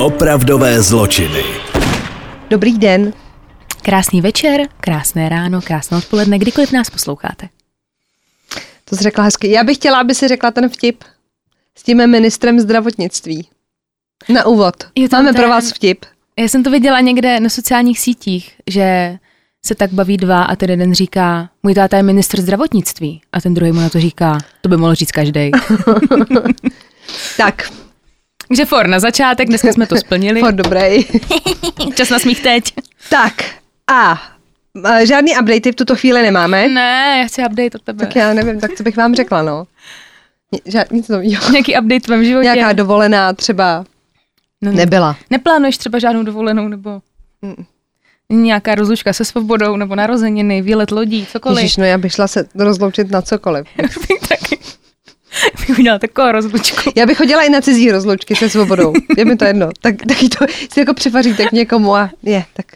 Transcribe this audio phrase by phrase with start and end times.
[0.00, 1.44] Opravdové zločiny.
[2.50, 3.12] Dobrý den.
[3.82, 7.48] Krásný večer, krásné ráno, krásné odpoledne, kdykoliv nás posloucháte.
[8.84, 9.50] To jsi řekla hezky.
[9.50, 11.04] Já bych chtěla, aby si řekla ten vtip
[11.78, 13.48] s tím ministrem zdravotnictví.
[14.28, 14.74] Na úvod.
[14.94, 16.04] Je to Máme ten- pro vás vtip.
[16.38, 19.18] Já jsem to viděla někde na sociálních sítích, že
[19.66, 23.54] se tak baví dva a ten jeden říká, můj táta je ministr zdravotnictví a ten
[23.54, 25.50] druhý mu na to říká, to by mohl říct každý.
[27.36, 27.70] Tak,
[28.48, 30.40] Takže for na začátek, dneska jsme to splnili.
[30.40, 31.04] for dobrý.
[31.94, 32.72] Čas na smích teď.
[33.10, 33.32] tak,
[33.90, 34.22] a
[35.04, 36.68] žádný updatey v tuto chvíli nemáme.
[36.68, 38.06] Ne, já chci update od tebe.
[38.06, 39.66] Tak já nevím, tak co bych vám řekla, no.
[40.52, 41.42] Ni- Žád, nic nového.
[41.52, 42.44] Nějaký update v tvém životě.
[42.44, 43.84] Nějaká dovolená třeba
[44.62, 44.76] no, ne.
[44.76, 45.16] nebyla.
[45.30, 47.00] Neplánuješ třeba žádnou dovolenou nebo
[47.42, 47.64] Mm.
[48.42, 51.62] nějaká rozlučka se svobodou nebo narozeniny, výlet lodí, cokoliv.
[51.62, 53.66] Ježiš, no já bych šla se rozloučit na cokoliv.
[54.08, 54.58] bych taky
[55.68, 56.90] bych udělala takovou rozlučku.
[56.96, 58.92] Já bych chodila i na cizí rozloučky se svobodou.
[59.16, 59.68] Je mi to jedno.
[59.80, 62.66] Tak, taky to si jako přifaříte k někomu a je, tak.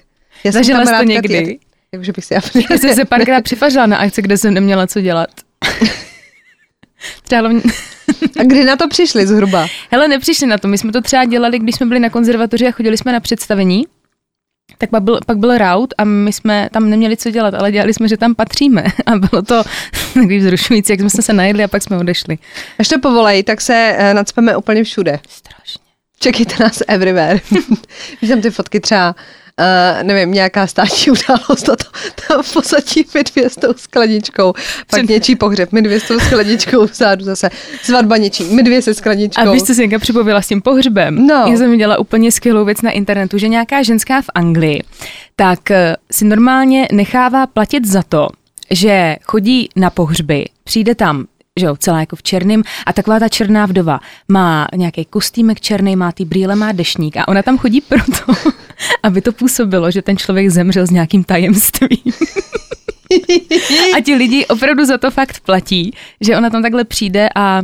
[0.44, 1.28] Já jsem Zažila jsi to někdy?
[1.28, 1.58] ty-
[1.92, 2.40] Jakože bych si já...
[2.70, 5.30] Já jsem se párkrát přifařila na akci, kde jsem neměla co dělat.
[7.22, 7.60] Třeba hlavně,
[8.40, 9.66] A kdy na to přišli zhruba?
[9.90, 10.68] hele, nepřišli na to.
[10.68, 13.86] My jsme to třeba dělali, když jsme byli na konzervatoři a chodili jsme na představení.
[14.80, 17.94] Tak pak byl, pak byl raut a my jsme tam neměli co dělat, ale dělali
[17.94, 18.84] jsme, že tam patříme.
[19.06, 19.62] A bylo to
[20.14, 22.38] takový vzrušující, jak jsme se najedli a pak jsme odešli.
[22.78, 25.20] Až to povolej, tak se eh, nacpeme úplně všude.
[25.28, 25.59] Strašně.
[26.22, 27.40] Čekejte nás everywhere.
[28.22, 29.14] Víš tam ty fotky třeba,
[29.60, 31.84] uh, nevím, nějaká státní událost a to,
[32.28, 32.42] tam
[33.14, 34.52] my dvě s tou skleničkou.
[34.52, 37.50] Pak Před- něčí pohřeb, my dvě s tou skleničkou vzadu zase.
[37.82, 39.42] Svatba něčí, my dvě se skleničkou.
[39.42, 41.26] A víš, co si Jenka připomněla s tím pohřbem?
[41.26, 41.34] No.
[41.34, 44.82] Já jsem viděla úplně skvělou věc na internetu, že nějaká ženská v Anglii
[45.40, 48.28] tak eh, si normálně nechává platit za to,
[48.70, 51.24] že chodí na pohřby, přijde tam
[51.58, 55.96] že jo, celá jako v černém a taková ta černá vdova má nějaký kostýmek černý,
[55.96, 58.32] má ty brýle, má dešník a ona tam chodí proto,
[59.02, 62.12] aby to působilo, že ten člověk zemřel s nějakým tajemstvím.
[63.96, 67.62] a ti lidi opravdu za to fakt platí, že ona tam takhle přijde a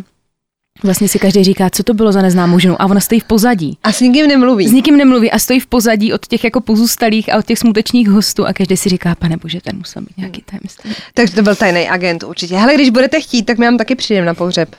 [0.82, 3.78] vlastně si každý říká, co to bylo za neznámou ženu a ona stojí v pozadí.
[3.82, 4.68] A s nikým nemluví.
[4.68, 8.08] S nikým nemluví a stojí v pozadí od těch jako pozůstalých a od těch smutečných
[8.08, 10.90] hostů a každý si říká, pane bože, ten musel mít nějaký tajemství.
[11.14, 12.56] Takže to byl tajný agent určitě.
[12.56, 14.76] Hele, když budete chtít, tak my vám taky přijdeme na pohřeb.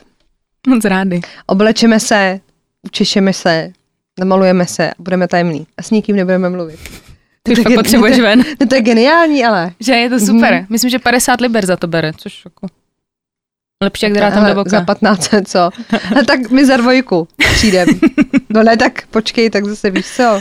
[0.68, 1.20] Moc rády.
[1.46, 2.40] Oblečeme se,
[2.82, 3.72] učešeme se,
[4.18, 5.66] namalujeme se a budeme tajemný.
[5.78, 6.78] A s nikým nebudeme mluvit.
[7.42, 8.44] Ty už To je- potřebuješ to- ven.
[8.60, 9.72] No to je geniální, ale.
[9.80, 10.66] Že je to super.
[10.68, 12.66] Myslím, že 50 liber za to bere, což jako...
[13.82, 14.70] Lepší, jak Ale do boka.
[14.70, 15.58] Za 15, co?
[16.20, 17.88] A tak my za dvojku přijdem.
[18.48, 20.40] No ne, tak počkej, tak zase víš co?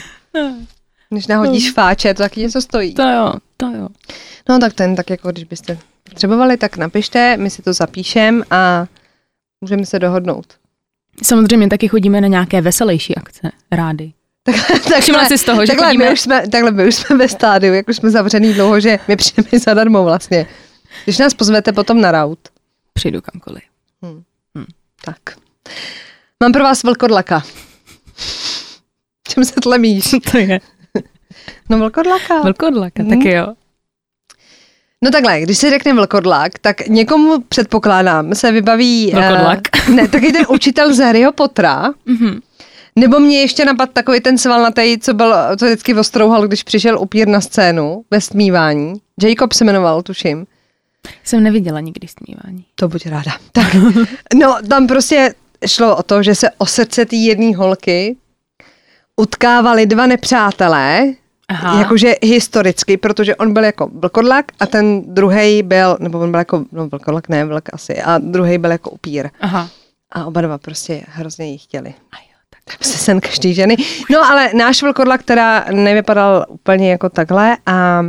[1.09, 2.93] Když nahodíš fáče, to taky něco stojí.
[2.93, 3.87] To jo, to jo.
[4.49, 8.85] No tak ten, tak jako když byste potřebovali, tak napište, my si to zapíšem a
[9.61, 10.45] můžeme se dohodnout.
[11.23, 14.11] Samozřejmě taky chodíme na nějaké veselější akce, rády.
[14.43, 14.55] Tak,
[14.99, 16.05] Všimla jsi z toho, že takhle, chodíme...
[16.05, 18.99] my už jsme, takhle my už jsme ve stádiu, jak už jsme zavřený dlouho, že
[19.07, 20.45] my přijdeme zadarmo vlastně.
[21.03, 22.39] Když nás pozvete potom na raut,
[22.97, 23.63] Přijdu kamkoliv.
[25.05, 25.19] tak.
[26.43, 27.43] Mám pro vás vlkodlaka.
[29.27, 30.11] Čem se tlemíš?
[30.31, 30.59] to je?
[31.69, 32.41] No vlkodlaka.
[32.43, 33.09] Velkodlaka, Mhm.
[33.17, 33.47] taky jo.
[35.03, 39.13] No takhle, když se řekne vlkodlak, tak někomu předpokládám se vybaví...
[39.13, 39.59] eh, Vlkodlak.
[39.95, 41.93] ne, taky ten učitel z Harryho Pottera.
[42.05, 42.39] Mhm.
[42.95, 47.27] Nebo mě ještě napad takový ten svalnatý, co byl, co vždycky ostrouhal, když přišel upír
[47.27, 48.93] na scénu ve stmívání.
[49.23, 50.45] Jacob se jmenoval, tuším.
[51.23, 52.65] Jsem neviděla nikdy smívání.
[52.75, 53.31] To buď ráda.
[53.51, 53.75] Tak,
[54.35, 55.33] no, tam prostě
[55.65, 58.17] šlo o to, že se o srdce té jedné holky
[59.21, 61.13] utkávali dva nepřátelé,
[61.47, 61.79] Aha.
[61.79, 66.65] jakože historicky, protože on byl jako vlkodlak a ten druhý byl, nebo on byl jako,
[66.71, 69.29] no vlkodlak ne, vlk asi, a druhý byl jako upír.
[69.41, 69.69] Aha.
[70.11, 71.89] A oba dva prostě hrozně ji chtěli.
[71.89, 72.77] A jo, tak.
[72.77, 73.75] Prostě sen každý ženy.
[74.11, 78.05] No ale náš vlkodlak teda nevypadal úplně jako takhle a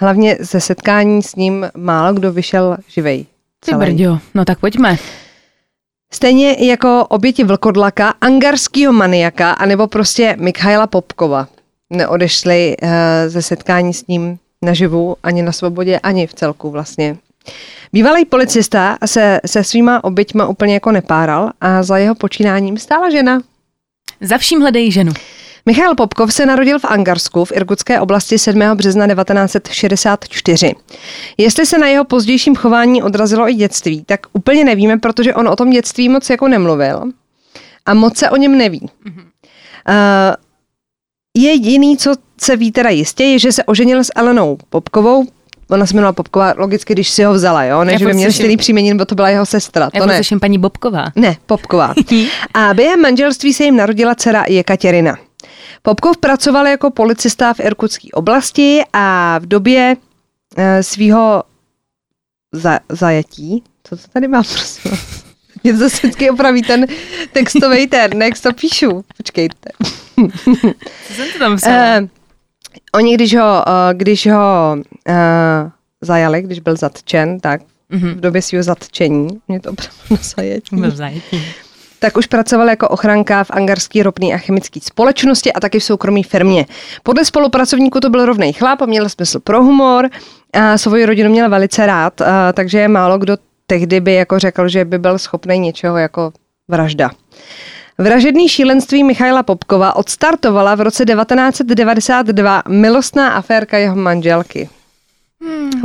[0.00, 3.26] hlavně ze setkání s ním málo kdo vyšel živej.
[3.64, 4.96] Ty brďo, no tak pojďme.
[6.12, 11.48] Stejně jako oběti vlkodlaka, angarského maniaka, anebo prostě Mikhaila Popkova
[11.90, 12.88] neodešli uh,
[13.26, 17.16] ze setkání s ním naživu, ani na svobodě, ani v celku vlastně.
[17.92, 23.40] Bývalý policista se se svýma oběťma úplně jako nepáral a za jeho počínáním stála žena.
[24.20, 25.12] Za vším hledej ženu.
[25.66, 28.60] Michal Popkov se narodil v Angarsku v Irkutské oblasti 7.
[28.74, 30.74] března 1964.
[31.38, 35.56] Jestli se na jeho pozdějším chování odrazilo i dětství, tak úplně nevíme, protože on o
[35.56, 37.02] tom dětství moc jako nemluvil
[37.86, 38.80] a moc se o něm neví.
[38.80, 40.34] Uh,
[41.36, 45.26] jediný, co se ví teda jistě, je, že se oženil s Elenou Popkovou,
[45.70, 47.84] ona se jmenovala Popková, logicky, když si ho vzala, jo?
[47.84, 50.20] Ne, Já že by měl stejný příjmení, nebo to byla jeho sestra, Já to ne.
[50.40, 51.04] paní Bobková.
[51.16, 51.94] Ne, Popková.
[52.54, 55.18] A během manželství se jim narodila dcera Jekatěrina.
[55.82, 59.96] Popkov pracoval jako policista v Irkutské oblasti a v době
[60.56, 61.42] e, svého
[62.52, 64.92] za, zajetí, co to tady mám, prosím?
[65.64, 66.86] Mě zase vždycky opraví ten
[67.32, 69.04] textový ten, jak to píšu.
[69.16, 69.70] Počkejte.
[71.08, 71.98] Co jsem to tam psala?
[72.00, 72.08] Uh,
[72.94, 74.76] oni, když ho, uh, když ho
[75.08, 75.14] uh,
[76.00, 77.60] zajali, když byl zatčen, tak
[77.92, 78.08] Mhm.
[78.14, 81.42] v době svého zatčení, mě to opravdu na zajetí, Byl zajetí.
[82.00, 86.22] Tak už pracoval jako ochranka v angarské ropné a chemické společnosti a taky v soukromé
[86.22, 86.66] firmě.
[87.02, 90.08] Podle spolupracovníků to byl rovný chlap a měl smysl pro humor
[90.52, 93.36] a svoji rodinu měl velice rád, a, takže je málo kdo
[93.66, 96.32] tehdy by jako řekl, že by byl schopný něčeho jako
[96.68, 97.10] vražda.
[97.98, 104.68] Vražedný šílenství Michaila Popkova odstartovala v roce 1992 milostná aférka jeho manželky.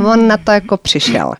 [0.06, 1.32] On na to jako přišel.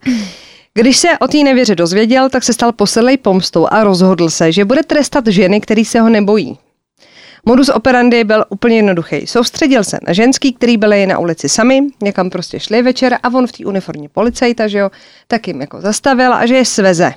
[0.77, 4.65] Když se o té nevěře dozvěděl, tak se stal posedlej pomstou a rozhodl se, že
[4.65, 6.59] bude trestat ženy, který se ho nebojí.
[7.45, 9.27] Modus operandi byl úplně jednoduchý.
[9.27, 13.47] Soustředil se na ženský, který byli na ulici sami, někam prostě šli večer a on
[13.47, 14.91] v té uniformě policajta, že jo,
[15.29, 17.13] tak jim jako zastavil a že je sveze.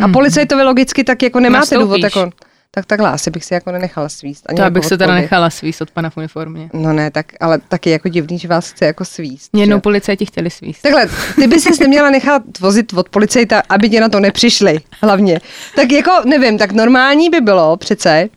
[0.00, 0.12] A Mhm.
[0.12, 1.82] policajtovi logicky tak jako nemáte Nastoupíš.
[1.82, 2.30] důvod, jako,
[2.74, 4.44] tak takhle asi bych si jako nenechala svíst.
[4.48, 6.70] Ani To jako abych se teda nechala svíst od pana v uniformě.
[6.72, 9.52] No ne, tak, ale taky jako divný, že vás chce jako svíst.
[9.52, 10.82] Mě jednou policajti chtěli svíst.
[10.82, 15.40] Takhle, ty bys se neměla nechat vozit od policajta, aby tě na to nepřišli, hlavně.
[15.76, 18.28] Tak jako, nevím, tak normální by bylo přece,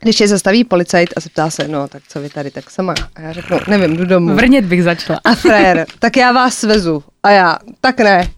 [0.00, 2.94] když je zastaví policajt a zeptá se, no tak co vy tady, tak sama.
[3.14, 4.34] A já řeknu, nevím, jdu domů.
[4.34, 5.20] Vrnět bych začala.
[5.24, 7.04] A frér, tak já vás svezu.
[7.22, 8.28] A já, tak ne.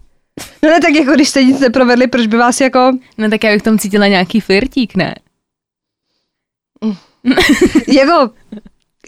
[0.63, 3.51] No ne, tak jako když jste nic neprovedli, proč by vás jako, No tak já
[3.51, 5.15] bych v tom cítila nějaký flirtík, ne?
[7.87, 8.29] jako,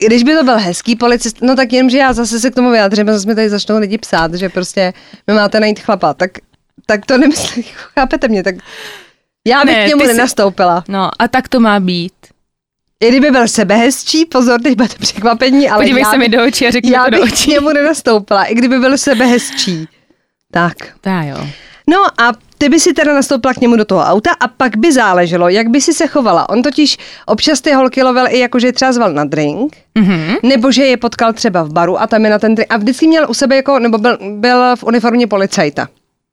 [0.07, 2.71] když by to byl hezký policist, no tak jenom, že já zase se k tomu
[2.71, 4.93] vyjádřím, zase mi tady začnou lidi psát, že prostě
[5.27, 6.31] my máte najít chlapa, tak,
[6.85, 7.63] tak to nemyslím,
[7.95, 8.55] chápete mě, tak
[9.47, 10.83] já bych Ne, k němu nenastoupila.
[10.87, 12.13] No a tak to má být.
[12.99, 16.67] I kdyby byl sebehezčí, pozor, teď budete překvapení, ale Podívej já, se mi do očí
[16.67, 17.51] a řekni já to do bych k očí.
[17.51, 19.87] němu nenastoupila, i kdyby byl sebehezčí.
[20.51, 20.77] Tak.
[21.01, 21.47] Tá jo.
[21.89, 24.93] No a ty by si teda nastoupila k němu do toho auta a pak by
[24.93, 26.49] záleželo, jak by si se chovala.
[26.49, 30.35] On totiž občas ty holky lovil i jako, že je třeba zval na drink, Mhm.
[30.43, 32.73] nebo že je potkal třeba v baru a tam je na ten drink.
[32.73, 35.87] A vždycky měl u sebe jako, nebo byl, byl v uniformě policajta.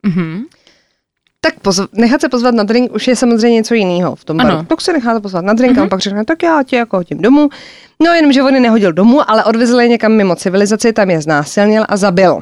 [0.07, 0.43] Mhm.
[1.41, 4.49] Tak pozv, nechat se pozvat na drink už je samozřejmě něco jiného v tom baru.
[4.51, 4.65] Ano.
[4.69, 5.81] Tak se necháte pozvat na drink mm-hmm.
[5.81, 7.49] a on pak řekne, tak já tě jako hodím domů.
[8.03, 11.21] No jenom, že on je nehodil domů, ale odvezl je někam mimo civilizaci, tam je
[11.21, 12.41] znásilnil a zabil.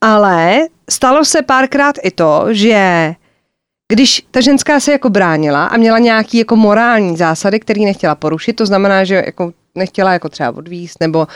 [0.00, 0.60] Ale
[0.90, 3.14] stalo se párkrát i to, že
[3.92, 8.52] když ta ženská se jako bránila a měla nějaký jako morální zásady, který nechtěla porušit,
[8.52, 11.26] to znamená, že jako nechtěla jako třeba odvíst, nebo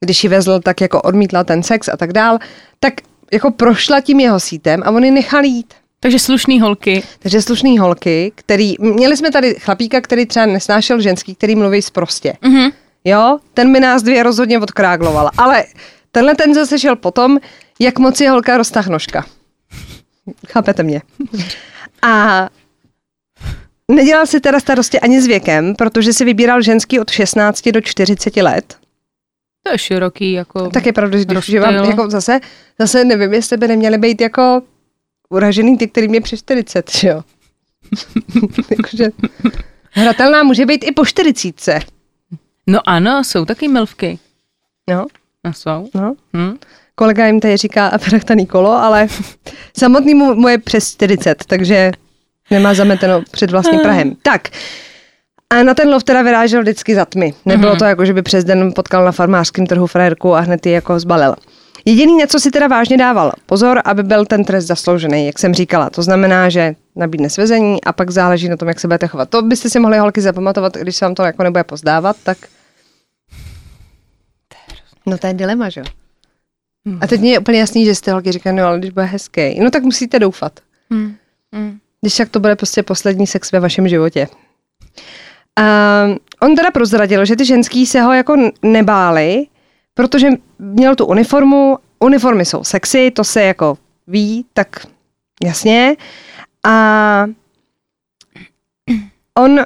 [0.00, 2.38] když ji vezl, tak jako odmítla ten sex a tak dál,
[2.80, 2.94] tak
[3.32, 5.74] jako prošla tím jeho sítem a on ji nechal jít.
[6.00, 7.02] Takže slušný holky.
[7.18, 12.34] Takže slušný holky, který, měli jsme tady chlapíka, který třeba nesnášel ženský, který mluví sprostě.
[12.42, 12.70] Mhm.
[13.04, 15.30] Jo, ten by nás dvě rozhodně odkrágloval.
[15.38, 15.64] Ale
[16.12, 17.38] tenhle ten zase šel potom,
[17.80, 19.26] jak moc je holka roztahnoška.
[20.48, 21.02] Chápete mě?
[22.02, 22.48] A
[23.88, 28.36] nedělal si teda starosti ani s věkem, protože si vybíral ženský od 16 do 40
[28.36, 28.76] let.
[29.62, 30.68] To je široký, jako...
[30.70, 31.62] Tak je pravda, že když Rozptyl.
[31.62, 32.40] vám jako zase,
[32.78, 34.62] zase nevím, jestli by neměli být jako
[35.28, 37.22] uražený ty, kterým je přes 40, že jo?
[38.70, 39.04] Jakože
[39.90, 41.80] hratelná může být i po 40.
[42.66, 44.18] No ano, jsou taky milvky.
[44.90, 45.06] No,
[45.46, 45.88] No jsou.
[45.94, 46.14] no.
[46.36, 46.56] Hm?
[46.94, 49.06] Kolega jim tady říká aprachtaný kolo, ale
[49.78, 51.92] samotný mu, mu je přes 40, takže
[52.50, 54.16] nemá zameteno před vlastním Prahem.
[54.22, 54.48] Tak,
[55.50, 57.34] a na ten lov teda vyrážel vždycky za tmy.
[57.44, 57.78] Nebylo Mhm.
[57.78, 61.00] to jako, že by přes den potkal na farmářském trhu frajerku a hned ji jako
[61.00, 61.34] zbalil.
[61.84, 65.54] Jediný, na co si teda vážně dával pozor, aby byl ten trest zasloužený, jak jsem
[65.54, 65.90] říkala.
[65.90, 69.28] To znamená, že nabídne svezení a pak záleží na tom, jak se budete chovat.
[69.28, 72.38] To byste si mohli holky zapamatovat, když se vám to jako nebude pozdávat, tak...
[75.06, 75.86] No to je dilema, že jo?
[77.00, 79.60] A teď mě je úplně jasný, že jste holky říkají, no ale když bude hezký,
[79.60, 80.60] no tak musíte doufat.
[80.92, 81.14] Hm.
[81.54, 81.78] Hm.
[82.00, 84.28] Když tak to bude prostě poslední sex ve vašem životě.
[85.58, 86.04] A
[86.40, 89.46] on teda prozradil, že ty ženský se ho jako nebáli,
[89.94, 90.28] protože
[90.58, 94.86] měl tu uniformu, uniformy jsou sexy, to se jako ví, tak
[95.44, 95.96] jasně.
[96.66, 97.26] A
[99.38, 99.60] on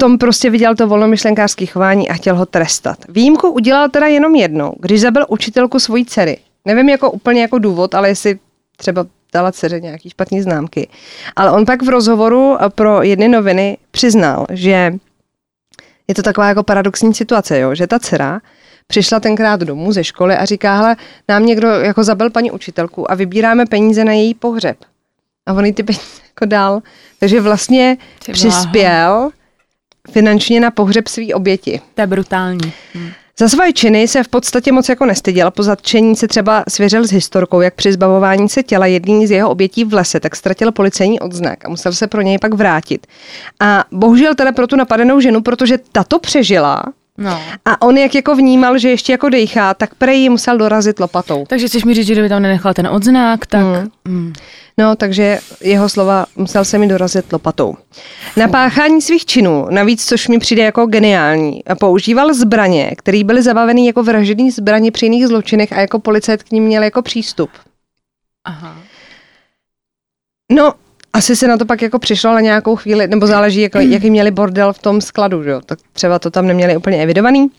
[0.00, 2.98] tom prostě viděl to volnomyšlenkářské chování a chtěl ho trestat.
[3.08, 6.38] Výjimku udělal teda jenom jednou, když zabil učitelku svojí dcery.
[6.64, 8.38] Nevím jako úplně jako důvod, ale jestli
[8.76, 10.88] třeba dala dceře nějaký špatný známky.
[11.36, 14.94] Ale on pak v rozhovoru pro jedny noviny přiznal, že
[16.08, 17.74] je to taková jako paradoxní situace, jo?
[17.74, 18.40] že ta dcera
[18.86, 20.96] přišla tenkrát domů ze školy a říká, hele,
[21.28, 24.76] nám někdo jako zabil paní učitelku a vybíráme peníze na její pohřeb.
[25.46, 26.80] A on jí ty peníze jako dal.
[27.18, 29.30] Takže vlastně Ty přispěl
[30.10, 31.80] finančně na pohřeb svý oběti.
[31.94, 32.72] To je brutální.
[32.94, 33.10] Hm.
[33.40, 35.50] Za svoje činy se v podstatě moc jako nestyděl.
[35.50, 39.50] Po zatčení se třeba svěřil s historkou, jak při zbavování se těla jedný z jeho
[39.50, 43.06] obětí v lese, tak ztratil policejní odznak a musel se pro něj pak vrátit.
[43.60, 46.82] A bohužel teda pro tu napadenou ženu, protože tato přežila,
[47.18, 47.40] No.
[47.64, 51.44] a on jak jako vnímal, že ještě jako dejchá, tak prej ji musel dorazit lopatou.
[51.48, 53.62] Takže chceš mi říct, že kdyby tam nenechal ten odznak, tak...
[53.62, 53.88] Hmm.
[54.08, 54.32] Mm.
[54.78, 57.74] No, takže jeho slova musel se mi dorazit lopatou.
[58.36, 63.86] Na páchání svých činů, navíc, což mi přijde jako geniální, používal zbraně, které byly zabavený
[63.86, 67.50] jako vražední zbraně při jiných zločinech a jako policajt k ním měl jako přístup.
[68.44, 68.76] Aha.
[70.52, 70.74] No,
[71.12, 74.30] asi se na to pak jako přišlo na nějakou chvíli, nebo záleží, jako, jaký měli
[74.30, 75.60] bordel v tom skladu, že jo?
[75.66, 77.50] Tak třeba to tam neměli úplně evidovaný.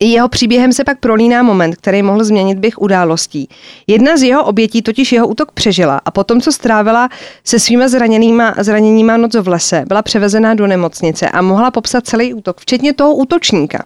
[0.00, 3.48] I jeho příběhem se pak prolíná moment, který mohl změnit běh událostí.
[3.86, 7.08] Jedna z jeho obětí totiž jeho útok přežila a potom, co strávila
[7.44, 12.34] se svýma zraněnýma, zraněníma noc v lese, byla převezená do nemocnice a mohla popsat celý
[12.34, 13.84] útok, včetně toho útočníka.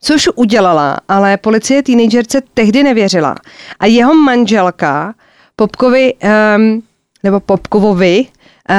[0.00, 3.34] Což udělala, ale policie teenagerce tehdy nevěřila.
[3.80, 5.14] A jeho manželka
[5.56, 6.14] Popkovi,
[6.56, 6.82] um,
[7.24, 8.26] nebo Popkovovi,
[8.70, 8.76] uh,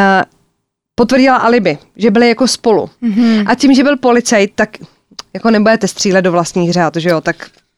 [0.96, 2.90] potvrdila alibi, že byli jako spolu.
[3.04, 3.44] Mm-hmm.
[3.48, 4.70] A tím, že byl policajt, tak
[5.34, 7.36] jako nebudete střílet do vlastních řád, že jo, tak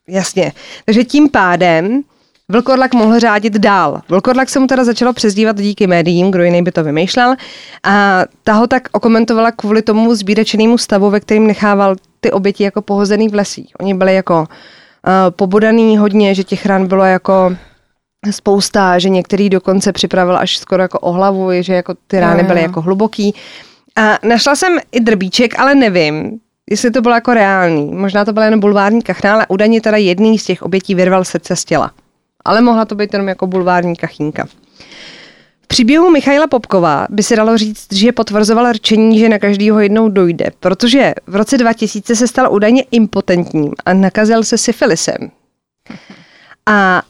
[0.07, 0.51] jasně.
[0.85, 2.03] Takže tím pádem
[2.51, 4.01] Vlkodlak mohl řádit dál.
[4.09, 7.35] Vlkodlak se mu teda začalo přezdívat díky médiím, kdo jiný by to vymýšlel.
[7.83, 12.81] A ta ho tak okomentovala kvůli tomu zbídečenému stavu, ve kterým nechával ty oběti jako
[12.81, 13.71] pohozený v lesích.
[13.79, 14.45] Oni byli jako uh,
[15.29, 17.55] pobodaný hodně, že těch ran bylo jako
[18.31, 22.61] spousta, že některý dokonce připravil až skoro jako o hlavu, že jako ty rány byly
[22.61, 23.35] jako hluboký.
[23.95, 27.91] A našla jsem i drbíček, ale nevím, jestli to bylo jako reálný.
[27.93, 31.55] Možná to byla jen bulvární kachna, ale údajně teda jedný z těch obětí vyrval srdce
[31.55, 31.91] z těla.
[32.45, 34.47] Ale mohla to být jenom jako bulvární kachínka.
[35.61, 40.09] V příběhu Michaila Popkova by se dalo říct, že potvrzoval rčení, že na každýho jednou
[40.09, 45.31] dojde, protože v roce 2000 se stal údajně impotentním a nakazil se syfilisem.
[46.65, 47.01] A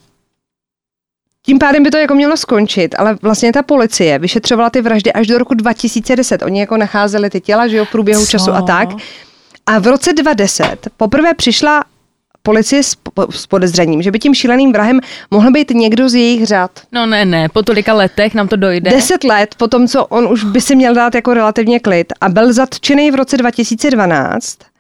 [1.48, 5.28] tím pádem by to jako mělo skončit, ale vlastně ta policie vyšetřovala ty vraždy až
[5.28, 6.42] do roku 2010.
[6.42, 8.32] Oni jako nacházeli ty těla, že jo, v průběhu Co?
[8.32, 8.90] času a tak.
[9.66, 11.84] A v roce 2010 poprvé přišla
[12.44, 15.00] policie s, po- s podezřením, že by tím šíleným vrahem
[15.32, 16.72] mohl být někdo z jejich řad.
[16.92, 18.92] No ne, ne, po tolika letech nám to dojde.
[18.92, 22.30] Deset let po tom, co on už by si měl dát jako relativně klid a
[22.30, 24.77] byl zatčený v roce 2012, eh,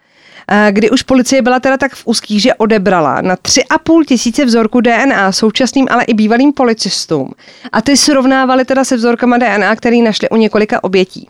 [0.71, 5.31] kdy už policie byla teda tak v úzkých, že odebrala na 3,5 tisíce vzorků DNA
[5.31, 7.31] současným, ale i bývalým policistům.
[7.71, 11.29] A ty srovnávali teda se vzorkama DNA, který našli u několika obětí.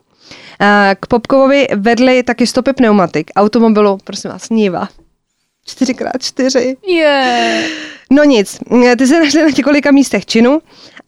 [0.61, 4.89] Eh, K Popkovovi vedly taky stopy pneumatik, automobilu, prosím vás, Niva.
[5.67, 6.75] 4x4.
[6.87, 7.63] Je.
[8.11, 8.59] No nic,
[8.97, 10.59] ty se našly na několika místech činu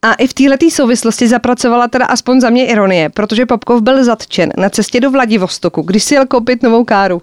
[0.01, 4.53] a i v této souvislosti zapracovala teda aspoň za mě ironie, protože Popkov byl zatčen
[4.57, 7.21] na cestě do Vladivostoku, když si jel koupit novou káru.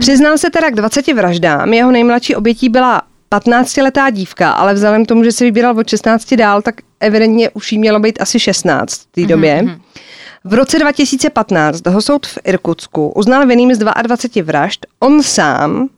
[0.00, 5.08] Přiznal se teda k 20 vraždám, jeho nejmladší obětí byla 15-letá dívka, ale vzhledem k
[5.08, 8.94] tomu, že se vybíral od 16 dál, tak evidentně už jí mělo být asi 16
[8.94, 9.78] v té době.
[10.44, 14.86] V roce 2015 ho soud v Irkutsku uznal vinným z 22 vražd.
[15.00, 15.88] On sám,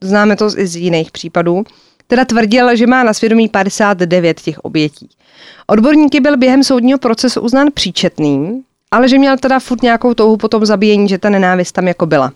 [0.00, 1.64] známe to i z jiných případů,
[2.06, 5.08] teda tvrdil, že má na svědomí 59 těch obětí.
[5.66, 10.48] Odborníky byl během soudního procesu uznán příčetným, ale že měl teda furt nějakou touhu po
[10.48, 12.32] tom zabíjení, že ta nenávist tam jako byla.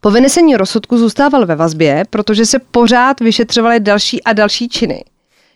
[0.00, 5.04] Po vynesení rozsudku zůstával ve vazbě, protože se pořád vyšetřovaly další a další činy.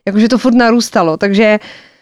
[0.06, 1.58] Jakože to furt narůstalo, takže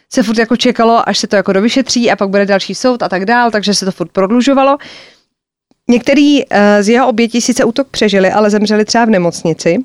[0.09, 3.09] se furt jako čekalo, až se to jako dovyšetří a pak bude další soud a
[3.09, 4.77] tak dál, takže se to furt prodlužovalo.
[5.87, 9.77] Některý eh, z jeho obětí sice útok přežili, ale zemřeli třeba v nemocnici.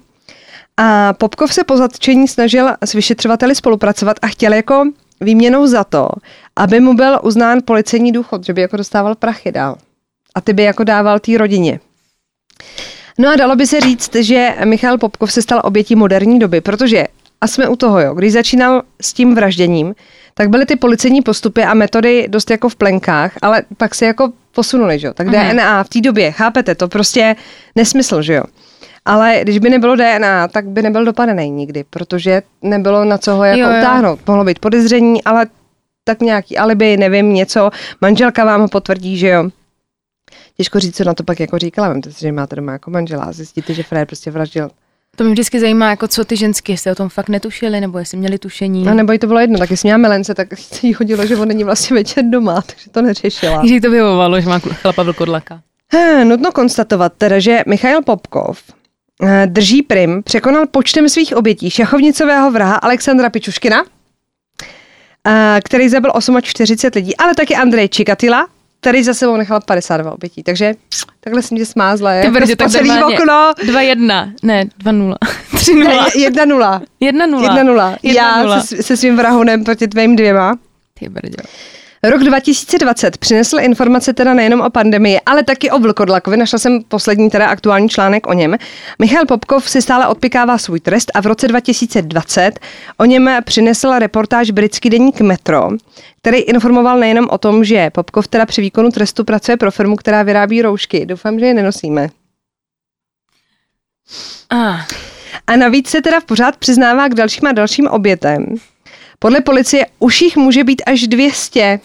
[0.77, 4.85] A Popkov se po zatčení snažil s vyšetřovateli spolupracovat a chtěl jako
[5.21, 6.09] výměnou za to,
[6.57, 9.77] aby mu byl uznán policejní důchod, že by jako dostával prachy dál.
[10.35, 11.81] A ty by jako dával té rodině.
[13.19, 17.05] No a dalo by se říct, že Michal Popkov se stal obětí moderní doby, protože,
[17.41, 19.95] a jsme u toho, jo, když začínal s tím vražděním,
[20.35, 24.33] tak byly ty policejní postupy a metody dost jako v plenkách, ale pak se jako
[24.55, 25.15] posunuli, že jo.
[25.15, 27.37] Tak DNA v té době, chápete, to prostě
[27.77, 28.43] nesmysl, že jo.
[29.05, 33.45] Ale když by nebylo DNA, tak by nebyl dopadený nikdy, protože nebylo na co ho
[33.45, 33.79] jako Jo, jo.
[33.79, 34.21] utáhnout.
[34.27, 35.47] Mohlo být podezření, ale
[36.05, 37.71] tak nějaký alibi, nevím, něco.
[38.01, 39.51] Manželka vám ho potvrdí, že jo.
[40.57, 41.89] Těžko říct, co na to pak jako říkala.
[41.89, 44.71] Vemte si, že máte doma jako manžela a zjistíte, že Fred prostě vraždil.
[45.17, 48.19] To mě vždycky zajímá, jako co ty ženské, jestli o tom fakt netušili, nebo jestli
[48.19, 48.89] měli tušení.
[48.89, 51.37] A nebo jí to bylo jedno, tak jestli měla milence, tak se jí hodilo, že
[51.37, 53.63] on není vlastně večer doma, takže to neřešila.
[53.65, 55.61] Jí to vyhovovalo, že má chlapa vlkodlaka.
[56.25, 58.63] Nutno konstatovat teda, že Michail Popkov
[59.23, 63.85] eh, drží prim, překonal počtem svých obětí šachovnicového vraha Alexandra Pičuškina,
[65.29, 68.49] eh, který zabil 48 lidí, ale taky Andrej Čikatila,
[68.85, 70.43] tady za sebou nechala 52 obětí.
[70.43, 70.75] Takže
[71.21, 72.11] takhle jsem tě smázla.
[72.11, 73.53] Ty jako brdě, tak celý okno.
[73.53, 75.15] 2-1, ne, 2-0,
[75.55, 76.81] 3-0, Ne, 1-0.
[77.03, 77.41] 1-0.
[77.55, 77.97] 1-0.
[78.03, 78.61] Já 1-0.
[78.61, 80.59] se, se svým vrahonem proti tvým dvěma.
[80.99, 81.37] Ty brdě.
[82.11, 86.37] Rok 2020 přinesl informace teda nejenom o pandemii, ale taky o vlkodlakovi.
[86.37, 88.57] Našla jsem poslední teda aktuální článek o něm.
[88.99, 92.61] Michal Popkov si stále odpikává svůj trest a v roce 2020
[92.97, 95.69] o něm přinesl reportáž britský deník Metro,
[96.21, 100.23] který informoval nejenom o tom, že Popkov teda při výkonu trestu pracuje pro firmu, která
[100.23, 101.07] vyrábí roušky.
[101.07, 102.09] Doufám, že je nenosíme.
[104.51, 104.81] Ah,
[105.47, 108.47] A navíc se teda pořád přiznává k dalším a dalším obětem.
[109.25, 111.81] Podle policie už jich může být až 200.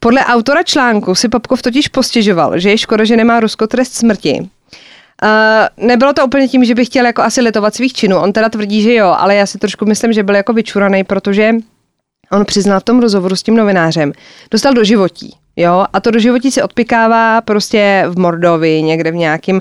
[0.00, 4.40] Podle autora článku si Popkov totiž postěžoval, že je škoda, že nemá Rusko trest smrti.
[4.40, 8.18] Uh, nebylo to úplně tím, že by chtěl jako asi litovat svých činů.
[8.18, 11.54] On teda tvrdí, že jo, ale já si trošku myslím, že byl jako vyčuraný, protože
[12.32, 14.12] on přiznal v tom rozhovoru s tím novinářem,
[14.50, 19.14] dostal do životí, jo, a to do životí se odpikává prostě v Mordovi, někde v
[19.14, 19.60] nějakým,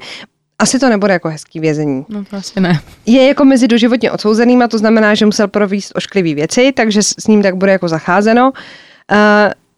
[0.59, 2.81] asi to nebude jako hezký vězení no to asi ne.
[3.05, 7.27] je jako mezi doživotně odsouzenýma, to znamená, že musel províst ošklivý věci, takže s s
[7.27, 8.51] ním tak bude jako zacházeno.
[8.51, 8.57] Uh,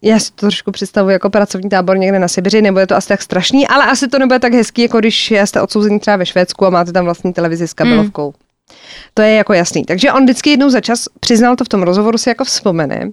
[0.01, 3.21] já si to trošku představuji jako pracovní tábor někde na Sibiři, nebude to asi tak
[3.21, 6.69] strašný, ale asi to nebude tak hezký, jako když jste odsouzení třeba ve Švédsku a
[6.69, 8.27] máte tam vlastní televizi s kabelovkou.
[8.27, 8.75] Mm.
[9.13, 9.85] To je jako jasný.
[9.85, 13.09] Takže on vždycky jednou za čas přiznal to v tom rozhovoru, si jako vzpomene,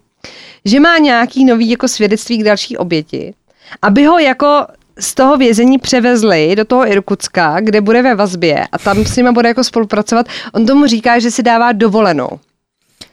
[0.64, 3.34] že má nějaký nový jako svědectví k další oběti,
[3.82, 4.66] aby ho jako
[5.00, 9.32] z toho vězení převezli do toho Irkutska, kde bude ve vazbě a tam s nima
[9.32, 10.26] bude jako spolupracovat.
[10.52, 12.28] On tomu říká, že si dává dovolenou,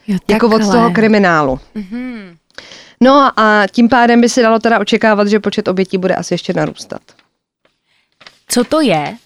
[0.06, 1.60] Jo, jako od toho kriminálu.
[1.74, 2.36] Mhm.
[3.00, 6.52] No a tím pádem by se dalo teda očekávat, že počet obětí bude asi ještě
[6.52, 7.00] narůstat.
[8.48, 9.16] Co to je?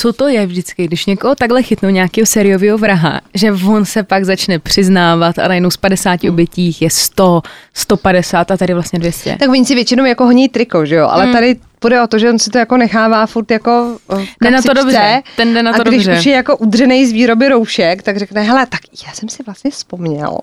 [0.00, 4.24] Co to je vždycky, když někoho takhle chytnou nějakého sériového vraha, že on se pak
[4.24, 7.42] začne přiznávat a najednou z 50 obětích je 100,
[7.74, 9.36] 150 a tady vlastně 200.
[9.40, 11.08] Tak oni si většinou jako honí triko, že jo?
[11.10, 11.32] Ale Hmm.
[11.32, 14.62] tady půjde o to, že on si to jako nechává furt jako v Jde na
[14.62, 16.18] to dobře, ten jde na to a když dobře.
[16.20, 19.70] už je jako udřenej z výroby roušek, tak řekne, hele, tak já jsem si vlastně
[19.70, 20.38] vzpomněl.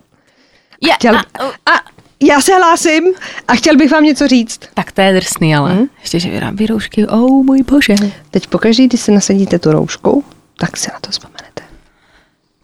[0.87, 1.79] Je, Chtěl, a, a
[2.23, 3.03] já se hlásím
[3.47, 4.59] a chtěl bych vám něco říct.
[4.73, 5.85] tak to je drsný, ale Hmm?
[6.01, 7.95] ještě, že vyrábí roušky, oh můj bože.
[8.31, 10.23] Teď pokaždý, když si nasadíte tu roušku,
[10.57, 11.61] tak si na to vzpomenete.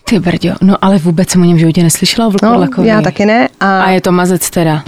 [0.04, 3.26] Ty brďo, no ale vůbec jsem o něm v životě neslyšela o No, já taky
[3.26, 3.50] ne.
[3.60, 4.84] A, A je to mazec teda.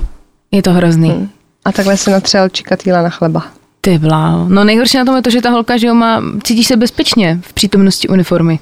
[0.51, 1.09] Je to hrozný.
[1.09, 1.29] Hmm.
[1.65, 3.43] a takhle si natřel čikatýla na chleba.
[3.81, 4.49] Ty bláho.
[4.49, 7.39] No nejhorší na tom je to, že ta holka, že jo, má, cítíš se bezpečně
[7.41, 8.59] v přítomnosti uniformy.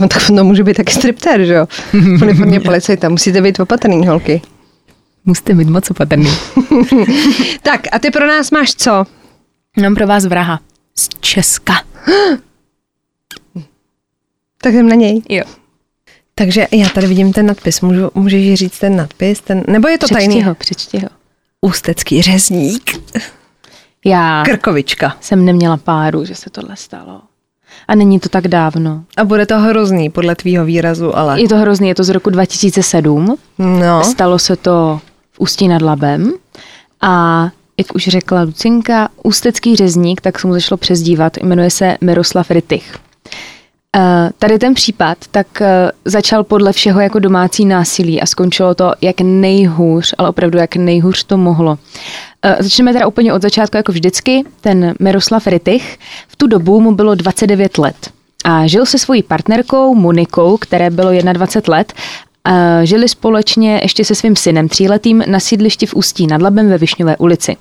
[0.00, 1.66] No tak to může být taky striptér, že jo?
[2.22, 4.42] Uniformně policajta, musíte být opatrný, holky.
[5.24, 6.30] Musíte být moc opatrný.
[7.62, 9.04] Tak a ty pro nás máš co?
[9.82, 10.60] Mám pro vás vraha.
[10.98, 11.82] Z Česka.
[14.62, 15.22] Tak jdem na něj.
[15.28, 15.44] Jo.
[16.34, 17.80] Takže já tady vidím ten nadpis.
[17.80, 19.40] Můžu, můžeš říct ten nadpis?
[19.40, 20.42] Ten, nebo je to Přečti tajný?
[20.42, 21.08] ho, přečti ho.
[21.60, 23.00] Ústecký řezník.
[24.04, 25.16] Já Krkovička.
[25.20, 27.20] jsem neměla páru, že se tohle stalo.
[27.88, 29.02] A není to tak dávno.
[29.16, 31.40] A bude to hrozný podle tvýho výrazu, ale...
[31.40, 33.36] Je to hrozný, je to z roku 2007.
[33.58, 34.04] No.
[34.04, 35.00] Stalo se to
[35.32, 36.32] v Ústí nad Labem.
[37.00, 37.44] A
[37.78, 42.98] jak už řekla Lucinka, ústecký řezník, tak se mu začalo přezdívat, jmenuje se Miroslav Rytich.
[43.96, 48.92] Eh, Tady ten případ tak eh, začal podle všeho jako domácí násilí a skončilo to
[49.00, 51.78] jak nejhůř, ale opravdu jak nejhůř to mohlo.
[52.42, 54.44] Eh, Začneme teda úplně od začátku jako vždycky.
[54.60, 55.98] Ten Miroslav Rytich
[56.28, 58.10] v tu dobu mu bylo 29 let
[58.44, 61.92] a žil se svojí partnerkou Monikou, které bylo 21 let.
[62.44, 66.78] A žili společně ještě se svým synem tříletým na sídlišti v Ústí nad Labem ve
[66.78, 67.56] Višňové ulici.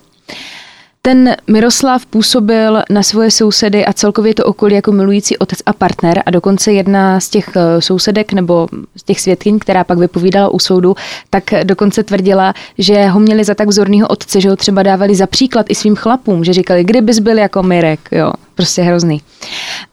[1.08, 6.24] Ten Miroslav působil na svoje sousedy a celkově to okolí jako milující otec a partner
[6.26, 10.60] a dokonce jedna z těch eh, sousedek nebo z těch svědkyň, která pak vypovídala u
[10.60, 10.96] soudu,
[11.30, 15.28] tak dokonce tvrdila, že ho měli za tak vzorného otce, že ho třeba dávali za
[15.28, 19.22] příklad i svým chlapům, že říkali, kdybys byl jako Mirek, jo, prostě hrozný.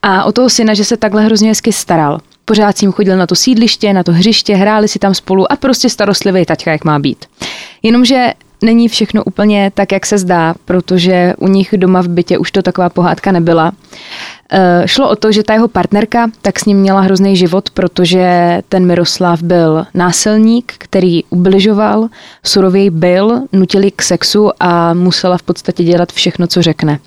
[0.02, 2.20] A o toho syna, že se takhle hrozně hezky staral.
[2.44, 5.88] Pořád ním chodil na to sídliště, na to hřiště, hráli si tam spolu a prostě
[5.88, 7.24] starostlivý taťka, jak má být.
[7.82, 8.32] Jenomže
[8.64, 12.62] není všechno úplně tak, jak se zdá, protože u nich doma v bytě už to
[12.62, 13.72] taková pohádka nebyla.
[14.52, 18.58] E, šlo o to, že ta jeho partnerka tak s ním měla hrozný život, protože
[18.68, 22.08] ten Miroslav byl násilník, který ubližoval,
[22.44, 26.98] surověji byl, nutili k sexu a musela v podstatě dělat všechno, co řekne.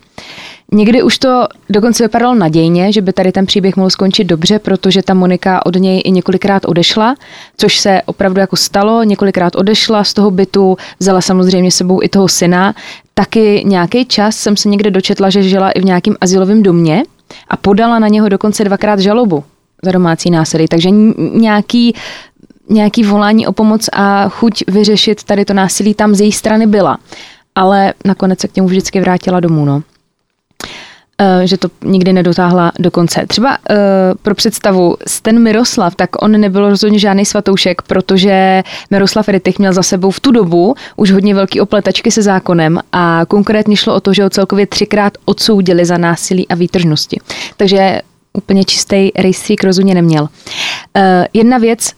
[0.72, 5.04] Někdy už to dokonce vypadalo nadějně, že by tady ten příběh mohl skončit dobře, protože
[5.04, 7.16] ta Monika od něj i několikrát odešla,
[7.58, 12.28] což se opravdu jako stalo, několikrát odešla z toho bytu, vzala samozřejmě sebou i toho
[12.28, 12.76] syna.
[13.14, 17.04] Taky nějaký čas jsem se někde dočetla, že žila i v nějakém asilovém domě
[17.48, 19.44] a podala na něho dokonce dvakrát žalobu
[19.84, 21.96] za domácí násilí, takže nějaký
[22.70, 26.98] nějaký volání o pomoc a chuť vyřešit tady to násilí tam z její strany byla.
[27.56, 29.84] ale nakonec se k němu vždycky vrátila domů, no.
[31.22, 33.26] Eh, že to nikdy nedotáhla do konce.
[33.28, 33.76] Třeba uh,
[34.22, 39.84] pro představu, ten Miroslav, tak on nebyl rozhodně žádný svatoušek, protože Miroslav Rytich měl za
[39.84, 44.14] sebou v tu dobu už hodně velký opletačky se zákonem a konkrétně šlo o to,
[44.14, 47.20] že ho celkově třikrát odsoudili za násilí a výtržnosti.
[47.58, 48.02] Takže
[48.34, 50.24] úplně čistý rejstřík rozhodně neměl.
[50.24, 50.30] Uh,
[51.34, 51.92] jedna věc,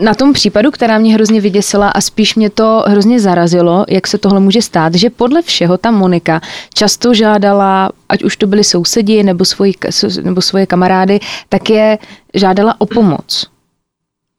[0.00, 4.18] na tom případu, která mě hrozně vyděsila a spíš mě to hrozně zarazilo, jak se
[4.18, 6.40] tohle může stát, že podle všeho ta Monika
[6.74, 9.72] často žádala, ať už to byli sousedi nebo, svoji,
[10.22, 11.98] nebo svoje kamarády, tak je
[12.34, 13.46] žádala o pomoc.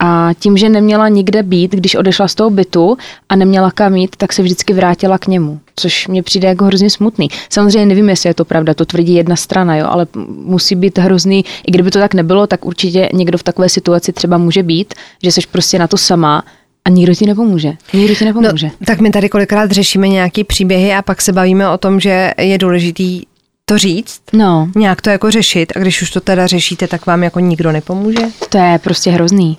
[0.03, 2.97] A tím, že neměla nikde být, když odešla z toho bytu
[3.29, 6.89] a neměla kam jít, tak se vždycky vrátila k němu, což mě přijde jako hrozně
[6.89, 7.27] smutný.
[7.49, 11.45] Samozřejmě nevím, jestli je to pravda, to tvrdí jedna strana, jo, ale musí být hrozný,
[11.67, 15.31] i kdyby to tak nebylo, tak určitě někdo v takové situaci třeba může být, že
[15.31, 16.43] jsi prostě na to sama
[16.85, 17.73] a nikdo ti nepomůže.
[17.93, 18.67] Nikdo ti nepomůže.
[18.67, 22.33] No, tak my tady kolikrát řešíme nějaký příběhy a pak se bavíme o tom, že
[22.37, 23.21] je důležitý
[23.65, 24.69] to říct, no.
[24.75, 28.21] nějak to jako řešit a když už to teda řešíte, tak vám jako nikdo nepomůže?
[28.49, 29.57] To je prostě hrozný.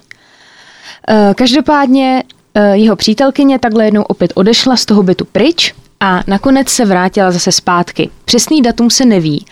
[1.08, 2.22] Eh, každopádně
[2.54, 7.30] eh, jeho přítelkyně takhle jednou opět odešla z toho bytu pryč a nakonec se vrátila
[7.30, 8.10] zase zpátky.
[8.24, 9.46] Přesný datum se neví,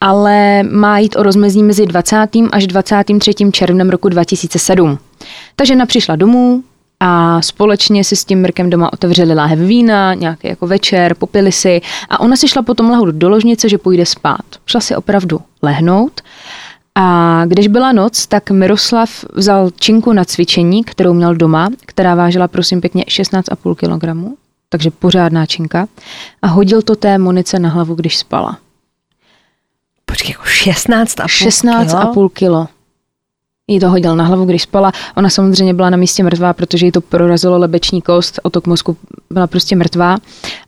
[0.00, 2.28] ale má jít o rozmezí mezi 20.
[2.52, 3.34] až 23.
[3.52, 4.98] červnem roku 2007.
[5.56, 6.62] Takže ona přišla domů
[7.00, 11.80] a společně si s tím Mrkem doma otevřeli láhev vína, nějaký jako večer, popili si
[12.08, 14.44] a ona si šla potom lehout do ložnice, že půjde spát.
[14.66, 16.20] Šla si opravdu lehnout
[16.94, 22.48] a když byla noc, tak Miroslav vzal činku na cvičení, kterou měl doma, která vážila
[22.48, 25.86] prosím pěkně 16,5 kg, takže pořádná činka,
[26.42, 28.58] a hodil to té Monice na hlavu, když spala.
[30.04, 32.68] Počkej, jako 16,5 16,5 kilo.
[33.70, 34.92] Jí to hodil na hlavu, když spala.
[35.16, 38.96] Ona samozřejmě byla na místě mrtvá, protože jí to prorazilo lebeční kost, otok mozku
[39.30, 40.18] byla prostě mrtvá.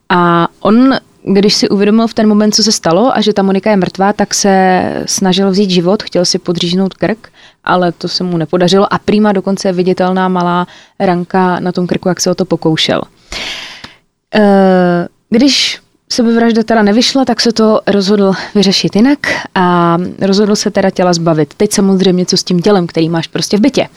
[0.09, 0.93] A on
[1.27, 4.13] když si uvědomil v ten moment, co se stalo a že ta Monika je mrtvá,
[4.13, 7.29] tak se snažil vzít život, chtěl si podříznout krk,
[7.63, 10.67] ale to se mu nepodařilo a prýma dokonce viditelná malá
[10.99, 13.01] ranka na tom krku, jak se o to pokoušel.
[14.35, 15.79] Eh, když
[16.09, 19.19] sebevražda teda nevyšla, tak se to rozhodl vyřešit jinak
[19.55, 21.53] a rozhodl se teda těla zbavit.
[21.53, 23.87] Teď samozřejmě co s tím tělem, který máš prostě v bytě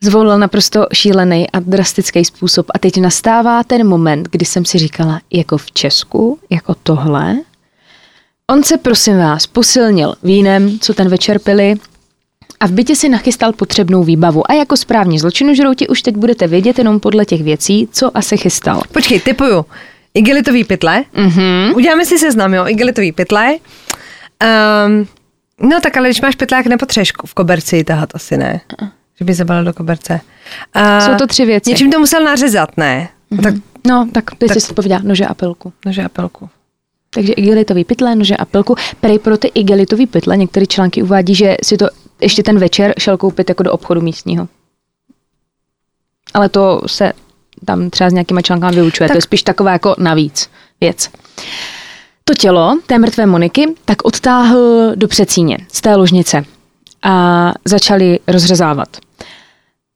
[0.00, 2.66] zvolil naprosto šílený a drastický způsob.
[2.74, 7.36] A teď nastává ten moment, kdy jsem si říkala, jako v Česku, jako tohle.
[8.50, 11.74] On se, prosím vás, posilnil vínem, co ten večer pili,
[12.60, 14.50] a v bytě si nachystal potřebnou výbavu.
[14.50, 18.82] A jako správní zločinožrouti už teď budete vědět jenom podle těch věcí, co asi chystal.
[18.92, 19.64] Počkej, typuju.
[20.14, 21.04] Igelitový pytle.
[21.14, 21.76] Mm-hmm.
[21.76, 22.66] Uděláme si seznam, jo.
[22.66, 23.56] Igelitový pytle.
[24.86, 25.08] Um,
[25.70, 28.60] no tak ale když máš pytlák, nepotřebuješ v koberci tahat asi ne.
[28.82, 30.20] Uh-uh že by zabalil do koberce.
[30.74, 31.70] A Jsou to tři věci.
[31.70, 33.08] Něčím to musel nařezat, ne?
[33.32, 33.42] Mm-hmm.
[33.42, 33.54] Tak,
[33.86, 35.72] no, tak by tak, si pověděla nože a pilku.
[35.86, 36.48] Nože a pilku.
[37.10, 38.74] Takže igelitový pytle, nože a pilku.
[39.00, 41.88] Prej pro ty igelitový pytle některé články uvádí, že si to
[42.20, 44.48] ještě ten večer šel koupit jako do obchodu místního.
[46.34, 47.12] Ale to se
[47.64, 49.08] tam třeba s nějakýma článkami vyučuje.
[49.08, 49.14] Tak.
[49.14, 51.10] To je spíš taková jako navíc věc.
[52.24, 56.44] To tělo té mrtvé Moniky tak odtáhl do přecíně z té ložnice
[57.02, 58.88] a začali rozřezávat.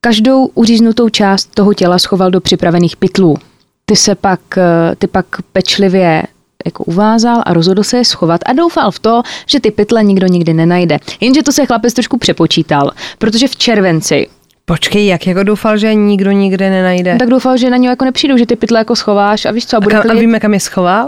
[0.01, 3.37] Každou uříznutou část toho těla schoval do připravených pytlů.
[3.85, 6.23] Ty se pak, eh, ty pak pečlivě
[6.65, 10.27] jako uvázal a rozhodl se je schovat a doufal v to, že ty pytle nikdo
[10.27, 10.99] nikdy nenajde.
[11.21, 14.29] Jenže to se chlapec trošku přepočítal, protože v červenci
[14.67, 17.13] Počkej, jak jako doufal, že nikdo nikde nenajde?
[17.13, 19.67] No, tak doufal, že na něj jako nepřijdou, že ty pytle jako schováš a víš
[19.67, 21.07] co, a bude a, a víme, kam je schoval?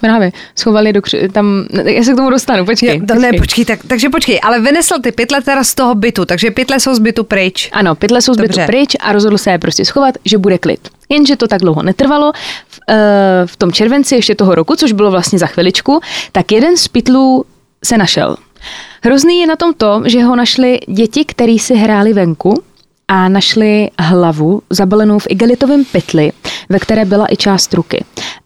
[0.00, 2.88] Právě, schoval je do kři- tam, já se k tomu dostanu, počkej.
[2.88, 3.32] Jo, počkej.
[3.32, 6.80] Ne, počkej, tak, takže počkej, ale vynesl ty pytle teda z toho bytu, takže pytle
[6.80, 7.70] jsou z bytu pryč.
[7.72, 8.60] Ano, pytle jsou z Dobře.
[8.60, 10.88] bytu pryč a rozhodl se je prostě schovat, že bude klid.
[11.08, 12.32] Jenže to tak dlouho netrvalo.
[12.68, 12.94] V, uh,
[13.46, 16.00] v tom červenci ještě toho roku, což bylo vlastně za chviličku,
[16.32, 17.44] tak jeden z pytlů
[17.84, 18.36] se našel.
[19.02, 22.62] Hrozný je na tom to, že ho našli děti, který si hráli venku
[23.08, 26.32] a našli hlavu zabalenou v igelitovém pytli,
[26.68, 28.04] ve které byla i část ruky.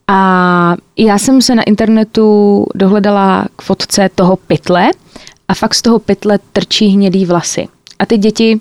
[0.08, 4.90] A já jsem se na internetu dohledala k fotce toho pytle
[5.48, 7.68] a fakt z toho pytle trčí hnědý vlasy.
[7.98, 8.60] A ty děti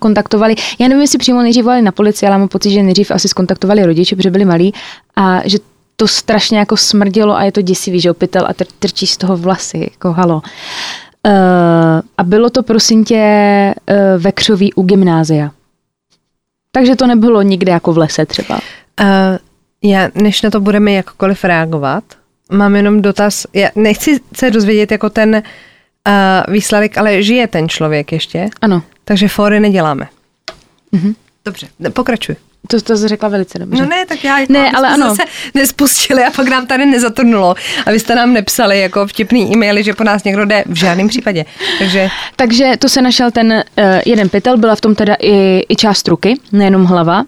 [0.00, 3.28] kontaktovali, já nevím, jestli přímo nejdřív volali na policii, ale mám pocit, že nejdřív asi
[3.28, 4.74] skontaktovali rodiče, protože byli malí
[5.16, 5.58] a že
[5.96, 9.78] to strašně jako smrdělo a je to děsivý, že pytel a trčí z toho vlasy,
[9.90, 10.36] jako halo.
[10.36, 10.42] Uh,
[11.26, 11.32] Uh,
[12.18, 13.24] a bylo to prosím tě
[13.90, 15.50] uh, ve Křoví u gymnázia.
[16.72, 18.54] Takže to nebylo nikde jako v lese třeba.
[18.54, 19.08] Uh,
[19.82, 22.04] já, než na to budeme jakkoliv reagovat,
[22.52, 23.46] mám jenom dotaz.
[23.52, 28.48] Já nechci se dozvědět jako ten uh, výsledek, ale žije ten člověk ještě?
[28.60, 28.82] Ano.
[29.04, 30.08] Takže fóry neděláme.
[30.92, 31.14] Uh-huh.
[31.44, 32.36] Dobře, pokračuj.
[32.68, 33.82] To, to jsi řekla velice dobře.
[33.82, 35.16] No ne, tak já, jako, Ne, aby ale ano.
[35.16, 35.22] se
[35.54, 37.54] nespustili a pak nám tady nezatrnulo.
[37.86, 41.08] A vy jste nám nepsali jako vtipný e-maily, že po nás někdo jde v žádném
[41.08, 41.44] případě.
[41.78, 45.76] Takže Takže to se našel ten uh, jeden pytel, byla v tom teda i, i
[45.76, 47.24] část ruky, nejenom hlava.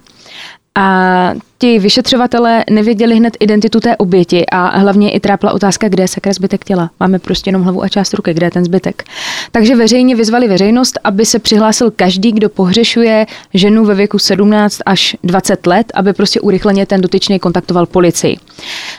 [0.78, 6.08] A ti vyšetřovatelé nevěděli hned identitu té oběti a hlavně i trápla otázka, kde je
[6.08, 6.90] sakra zbytek těla.
[7.00, 9.04] Máme prostě jenom hlavu a část ruky, kde je ten zbytek.
[9.52, 15.16] Takže veřejně vyzvali veřejnost, aby se přihlásil každý, kdo pohřešuje ženu ve věku 17 až
[15.24, 18.36] 20 let, aby prostě urychleně ten dotyčný kontaktoval policii.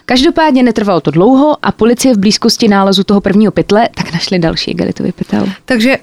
[0.06, 4.72] Každopádně netrvalo to dlouho a policie v blízkosti nálezu toho prvního pytle tak našli další
[4.72, 5.46] igelitový pytel.
[5.65, 5.98] Takže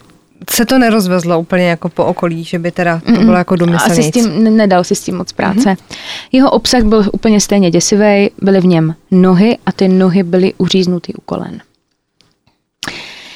[0.51, 4.11] se to nerozvezlo úplně jako po okolí, že by teda to bylo jako Asi s
[4.11, 5.61] tím, ne- nedal si s tím moc práce.
[5.61, 5.97] Mm-hmm.
[6.33, 11.15] Jeho obsah byl úplně stejně děsivý, byly v něm nohy a ty nohy byly uříznutý
[11.15, 11.61] u kolen.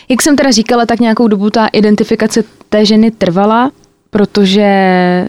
[0.09, 3.71] Jak jsem teda říkala, tak nějakou dobu ta identifikace té ženy trvala,
[4.11, 4.69] protože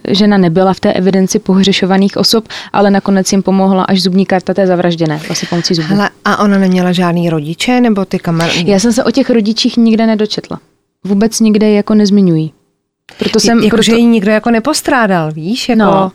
[0.08, 4.68] žena nebyla v té evidenci pohřešovaných osob, ale nakonec jim pomohla až zubní karta té
[4.68, 5.88] zavražděné, vlastně pomocí zubů.
[5.88, 8.64] Hele, a ona neměla žádný rodiče, nebo ty kamarady?
[8.66, 10.60] Já jsem se o těch rodičích nikde nedočetla.
[11.04, 12.54] Vůbec nikde jako nezmiňují.
[13.20, 15.70] Proto jsem, jako, proto, že ji nikdo jako nepostrádal, víš?
[15.70, 15.82] Jako...
[15.82, 16.12] No.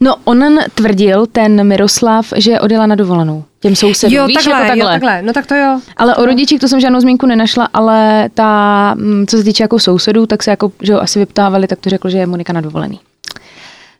[0.00, 3.44] No, on tvrdil, ten Miroslav, že odjela na dovolenou.
[3.60, 4.16] Těm sousedům.
[4.16, 4.84] Jo, Víš, takhle, jako takhle.
[4.84, 5.80] jo, takhle, no tak to jo.
[5.96, 9.78] Ale o rodičích to jsem žádnou zmínku nenašla, ale ta, mm, co se týče jako
[9.78, 12.60] sousedů, tak se jako, že ho asi vyptávali, tak to řekl, že je Monika na
[12.60, 13.00] dovolený.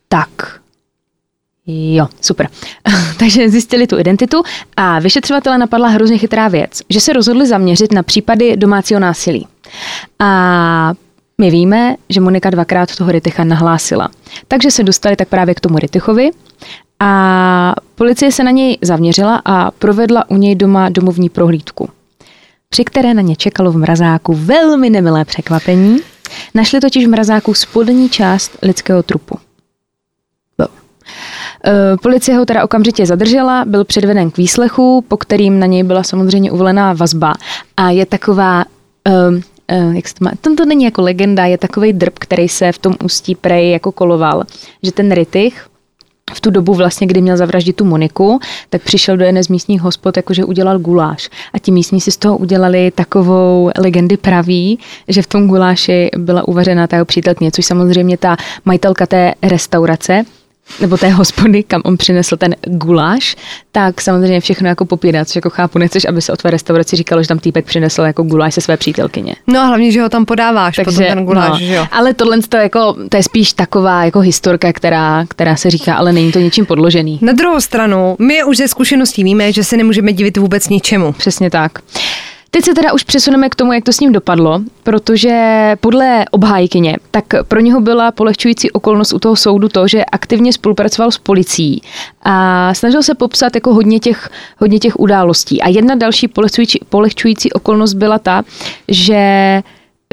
[0.09, 0.29] Tak.
[1.67, 2.49] Jo, super.
[3.19, 4.43] Takže zjistili tu identitu
[4.77, 9.47] a vyšetřovatele napadla hrozně chytrá věc, že se rozhodli zaměřit na případy domácího násilí.
[10.19, 10.93] A
[11.39, 14.09] my víme, že Monika dvakrát toho Ryticha nahlásila.
[14.49, 16.31] Takže se dostali tak právě k tomu Rytichovi
[17.01, 21.89] a policie se na něj zaměřila a provedla u něj doma domovní prohlídku,
[22.69, 25.99] při které na ně čekalo v mrazáku velmi nemilé překvapení.
[26.55, 29.39] Našli totiž v mrazáku spodní část lidského trupu.
[30.59, 30.67] No.
[31.67, 36.03] E, Policie ho teda okamžitě zadržela, byl předveden k výslechu, po kterým na něj byla
[36.03, 37.35] samozřejmě uvolená vazba.
[37.77, 38.65] A je taková,
[39.29, 42.79] um, jak se to má, to není jako legenda, je takový drb, který se v
[42.79, 44.45] tom ústí prej jako koloval,
[44.83, 45.67] že ten Rytich
[46.33, 49.81] v tu dobu vlastně, kdy měl zavraždit tu Moniku, tak přišel do jedné z místních
[49.81, 51.31] hospod, jakože udělal guláš.
[51.53, 56.49] A ti místní si z toho udělali takovou legendy praví, že v tom guláši byla
[56.49, 60.25] uvařena ta jeho přítelkyně, což samozřejmě ta majitelka té restaurace,
[60.81, 63.37] nebo té hospody, kam on přinesl ten guláš,
[63.73, 67.23] tak samozřejmě všechno jako popírá, což jako chápu, nechceš, aby se o tvé restauraci říkalo,
[67.23, 69.35] že tam týpek přinesl jako guláš se své přítelkyně.
[69.47, 71.87] No a hlavně, že ho tam podáváš, Takže, potom ten guláš, no, že jo?
[71.93, 76.13] Ale tohle to, jako, to je spíš taková jako historka, která, která se říká, ale
[76.13, 77.19] není to ničím podložený.
[77.23, 81.13] Na druhou stranu, my už ze zkušeností víme, že se nemůžeme divit vůbec ničemu.
[81.13, 81.79] Přesně tak.
[82.55, 86.97] Teď se teda už přesuneme k tomu, jak to s ním dopadlo, protože podle obhájkyně,
[87.11, 91.83] tak pro něho byla polehčující okolnost u toho soudu to, že aktivně spolupracoval s policií
[92.23, 95.63] a snažil se popsat jako hodně těch, hodně těch událostí.
[95.63, 98.43] A jedna další polehčující, polehčující okolnost byla ta,
[98.89, 99.63] že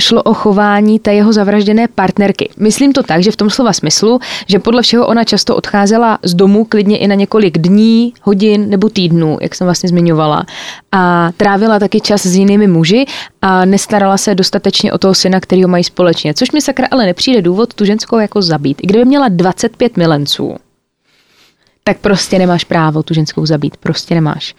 [0.01, 2.49] šlo o chování té jeho zavražděné partnerky.
[2.57, 6.33] Myslím to tak, že v tom slova smyslu, že podle všeho ona často odcházela z
[6.33, 10.45] domu klidně i na několik dní, hodin nebo týdnů, jak jsem vlastně zmiňovala.
[10.91, 13.05] A trávila taky čas s jinými muži
[13.41, 16.33] a nestarala se dostatečně o toho syna, který ho mají společně.
[16.33, 18.77] Což mi sakra ale nepřijde důvod tu ženskou jako zabít.
[18.81, 20.55] I kdyby měla 25 milenců,
[21.83, 23.77] tak prostě nemáš právo tu ženskou zabít.
[23.77, 24.55] Prostě nemáš.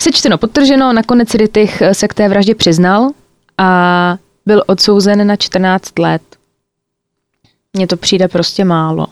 [0.00, 3.10] Sečteno, podtrženo, nakonec Rytich se k té vraždě přiznal
[3.58, 4.16] a
[4.46, 6.22] byl odsouzen na 14 let.
[7.72, 9.06] Mně to přijde prostě málo.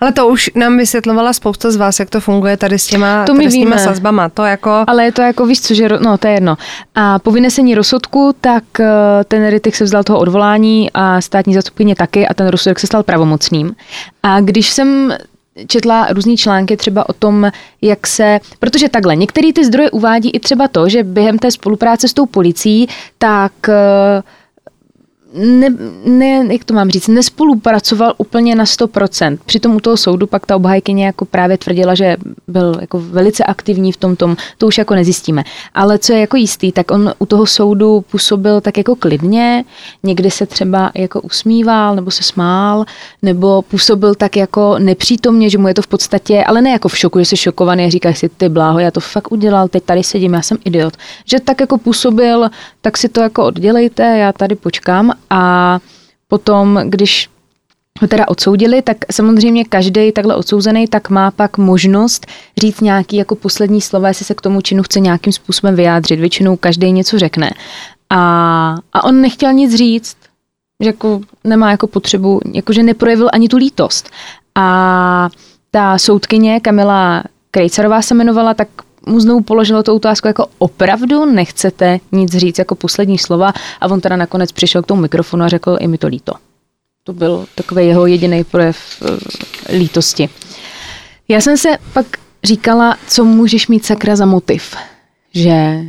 [0.00, 3.34] Ale to už nám vysvětlovala spousta z vás, jak to funguje tady s těma, To
[3.34, 3.78] my tady s těma víme.
[3.78, 4.28] sazbama.
[4.28, 4.84] To jako...
[4.86, 6.56] Ale je to jako, víš co, že, no to je jedno.
[6.94, 8.86] A po vynesení rozsudku, tak eh,
[9.28, 13.02] ten Rytich se vzdal toho odvolání a státní zastupkyně taky a ten rozsudek se stal
[13.02, 13.74] pravomocným.
[14.22, 15.12] A když jsem
[15.66, 17.50] četla různý články třeba o tom,
[17.82, 22.08] jak se, protože takhle, některé ty zdroje uvádí i třeba to, že během té spolupráce
[22.08, 22.88] s tou policií,
[23.18, 24.22] tak eh,
[25.34, 25.68] ne,
[26.04, 29.38] ne, jak to mám říct, nespolupracoval úplně na 100%.
[29.46, 32.16] Přitom u toho soudu pak ta obhajkyně jako právě tvrdila, že
[32.48, 35.44] byl jako velice aktivní v tom tom, to už jako nezjistíme.
[35.74, 39.64] Ale co je jako jistý, tak on u toho soudu působil tak jako klidně,
[40.02, 42.84] někdy se třeba jako usmíval nebo se smál,
[43.22, 46.98] nebo působil tak jako nepřítomně, že mu je to v podstatě, ale ne jako v
[46.98, 50.02] šoku, že jsi šokovaný a říkáš si, ty bláho, já to fakt udělal, teď tady
[50.02, 50.96] sedím, já jsem idiot.
[51.24, 52.48] Že tak jako působil,
[52.80, 55.78] tak si to jako oddělejte, já tady počkám a
[56.28, 57.28] potom, když
[58.00, 62.26] ho teda odsoudili, tak samozřejmě každý takhle odsouzený tak má pak možnost
[62.60, 66.20] říct nějaký jako poslední slova, jestli se k tomu činu chce nějakým způsobem vyjádřit.
[66.20, 67.50] Většinou každý něco řekne.
[68.10, 70.16] A, a on nechtěl nic říct.
[70.80, 74.10] že jako nemá jako potřebu, jakože neprojevil ani tu lítost.
[74.54, 75.28] A
[75.70, 78.68] ta soudkyně Kamila Krejcerová se jmenovala, tak
[79.06, 84.00] mu znovu položilo tu otázku, jako opravdu nechcete nic říct jako poslední slova a on
[84.00, 86.32] teda nakonec přišel k tomu mikrofonu a řekl, i mi to líto.
[87.04, 89.08] To byl takový jeho jediný projev uh,
[89.78, 90.28] lítosti.
[91.28, 92.06] Já jsem se pak
[92.44, 94.76] říkala, co můžeš mít sakra za motiv.
[95.34, 95.80] Že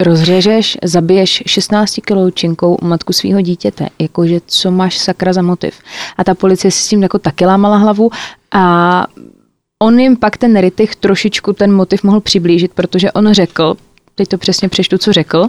[0.00, 3.88] rozřežeš, zabiješ 16 kilou činkou matku svého dítěte.
[3.98, 5.74] Jakože co máš sakra za motiv.
[6.16, 8.10] A ta policie si s tím jako taky lámala hlavu
[8.52, 9.06] a
[9.82, 13.74] on jim pak ten Rittich trošičku ten motiv mohl přiblížit, protože on řekl,
[14.14, 15.46] teď to přesně přeštu, co řekl,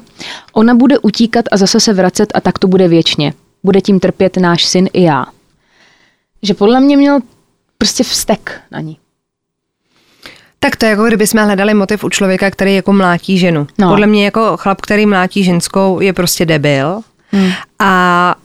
[0.53, 3.33] ona bude utíkat a zase se vracet a tak to bude věčně.
[3.63, 5.25] Bude tím trpět náš syn i já.
[6.43, 7.19] Že podle mě měl
[7.77, 8.97] prostě vztek na ní.
[10.59, 13.67] Tak to je jako kdyby jsme hledali motiv u člověka, který jako mlátí ženu.
[13.77, 13.89] No.
[13.89, 17.01] Podle mě jako chlap, který mlátí ženskou, je prostě debil.
[17.31, 17.51] Hmm.
[17.79, 18.35] A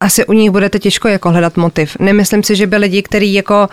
[0.00, 1.96] asi u nich budete těžko jako hledat motiv.
[1.98, 3.68] Nemyslím si, že by lidi, kteří jako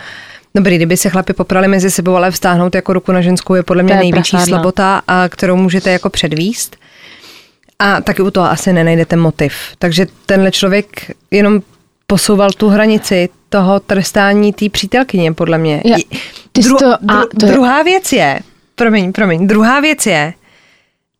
[0.56, 3.84] Dobrý, kdyby se chlapi poprali mezi sebou, ale vstáhnout jako ruku na ženskou je podle
[3.84, 4.58] mě je největší prasádla.
[4.58, 6.78] slabota, a kterou můžete jako předvíst.
[7.80, 9.54] A taky u toho asi nenajdete motiv.
[9.80, 11.62] Takže tenhle člověk jenom
[12.08, 15.82] posouval tu hranici toho trestání té přítelkyně, podle mě.
[15.86, 15.98] Ja,
[16.54, 17.52] Dru, to, a, to je...
[17.52, 18.40] Druhá věc je,
[18.76, 20.34] promiň, promiň, druhá věc je,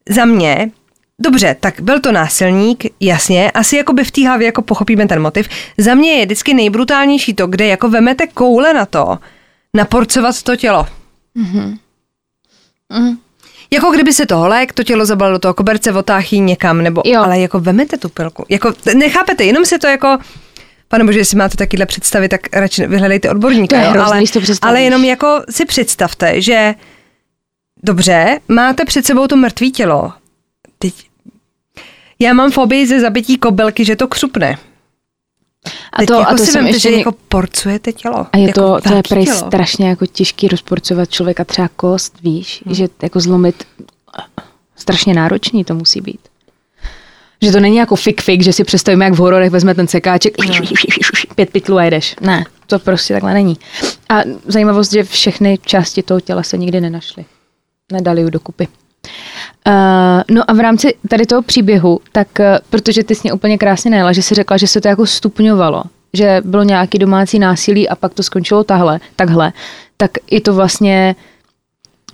[0.10, 0.72] za mě,
[1.22, 5.22] dobře, tak byl to násilník, jasně, asi jako by v té hlavě jako pochopíme ten
[5.22, 5.50] motiv.
[5.78, 9.20] Za mě je vždycky nejbrutálnější to, kde jako vemete koule na to,
[9.76, 10.88] naporcovat to tělo.
[11.38, 11.78] Mm-hmm.
[13.00, 13.18] Mm.
[13.72, 17.22] Jako kdyby se to holek, to tělo zabalilo do toho koberce, otáchí někam, nebo, jo.
[17.22, 18.46] ale jako vemete tu pilku.
[18.50, 20.18] Jako, nechápete, jenom se to jako,
[20.90, 23.76] Pane bože, jestli máte takovýhle představy, tak radši vyhledejte odborníka.
[23.76, 26.76] To je hrozný, ale, ale jenom jako si představte, že
[27.84, 30.14] dobře, máte před sebou to mrtvý tělo.
[30.80, 30.94] Teď
[32.20, 34.58] já mám fobii ze zabití kobylky, že to křupne.
[35.94, 36.92] A to, jako a to si vemte, ještě...
[36.92, 38.26] že jako porcujete tělo.
[38.32, 42.64] A je jako to, to je prej strašně jako těžký rozporcovat člověka třeba kost, víš,
[42.66, 42.76] hmm.
[42.76, 43.68] že jako zlomit
[44.76, 46.20] strašně náročný to musí být.
[47.42, 50.46] Že to není jako fik fik, že si představíme, jak v hororech vezme ten sekáček,
[50.46, 50.54] no.
[51.36, 52.16] pět pytlů a jedeš.
[52.22, 53.58] Ne, to prostě takhle není.
[54.10, 57.26] A zajímavost, že všechny části toho těla se nikdy nenašly.
[57.92, 58.68] Nedali ju dokupy.
[59.68, 59.74] Uh,
[60.32, 64.14] no a v rámci tady toho příběhu, tak uh, protože ty jsi úplně krásně nejela,
[64.14, 65.84] že jsi řekla, že se to jako stupňovalo,
[66.14, 69.54] že bylo nějaký domácí násilí a pak to skončilo tahle, takhle,
[69.98, 71.16] tak i to vlastně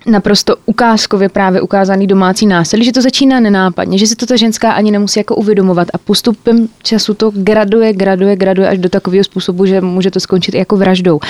[0.06, 4.72] naprosto ukázkově právě ukázaný domácí násilí, že to začíná nenápadně, že si to ta ženská
[4.72, 9.66] ani nemusí jako uvědomovat a postupem času to graduje, graduje, graduje až do takového způsobu,
[9.66, 11.20] že může to skončit jako vraždou.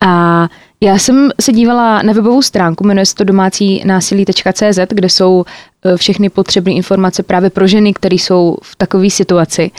[0.00, 0.48] A
[0.80, 5.44] já jsem se dívala na webovou stránku, jmenuje se to domácí násilí.cz, kde jsou
[5.84, 9.70] e, všechny potřebné informace právě pro ženy, které jsou v takové situaci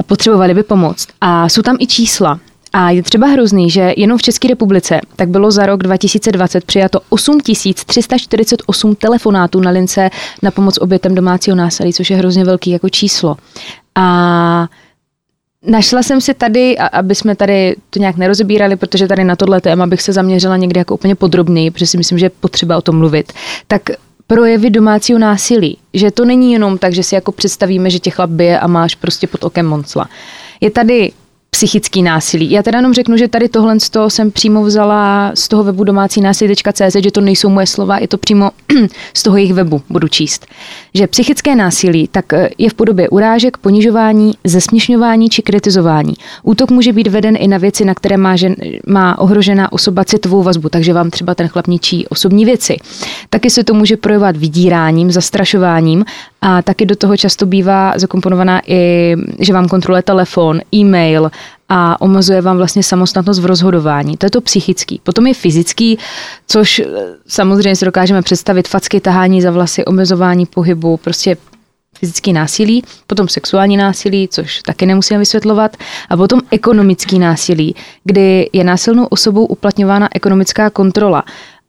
[0.00, 1.08] a potřebovali by pomoct.
[1.20, 2.40] A jsou tam i čísla.
[2.72, 7.00] A je třeba hrozný, že jenom v České republice tak bylo za rok 2020 přijato
[7.08, 10.10] 8348 telefonátů na lince
[10.42, 13.36] na pomoc obětem domácího násilí, což je hrozně velký jako číslo.
[13.94, 14.68] A
[15.66, 19.86] Našla jsem si tady, aby jsme tady to nějak nerozebírali, protože tady na tohle téma
[19.86, 22.98] bych se zaměřila někdy jako úplně podrobněji, protože si myslím, že je potřeba o tom
[22.98, 23.32] mluvit.
[23.66, 23.82] Tak
[24.26, 28.30] projevy domácího násilí, že to není jenom tak, že si jako představíme, že tě chlap
[28.30, 30.08] bije a máš prostě pod okem moncla.
[30.60, 31.12] Je tady
[31.56, 32.50] psychický násilí.
[32.50, 35.84] Já teda jenom řeknu, že tady tohle z toho jsem přímo vzala z toho webu
[35.84, 38.50] domácí násilí.cz, že to nejsou moje slova, je to přímo
[39.14, 40.46] z toho jejich webu, budu číst.
[40.94, 46.14] Že psychické násilí tak eh, je v podobě urážek, ponižování, zesměšňování či kritizování.
[46.42, 48.54] Útok může být veden i na věci, na které má, žen,
[48.86, 52.76] má ohrožená osoba citovou vazbu, takže vám třeba ten chlap ničí osobní věci.
[53.30, 56.04] Taky se to může projevovat vydíráním, zastrašováním
[56.40, 61.30] a taky do toho často bývá zakomponovaná i, že vám kontroluje telefon, e-mail
[61.68, 64.16] a omezuje vám vlastně samostatnost v rozhodování.
[64.16, 65.00] To je to psychický.
[65.02, 65.98] Potom je fyzický,
[66.46, 66.84] což eh,
[67.26, 71.36] samozřejmě si dokážeme představit facky, tahání za vlasy, omezování pohybu, prostě
[71.98, 75.76] fyzický násilí, potom sexuální násilí, což taky nemusíme vysvětlovat,
[76.08, 81.24] a potom ekonomický násilí, kdy je násilnou osobou uplatňována ekonomická kontrola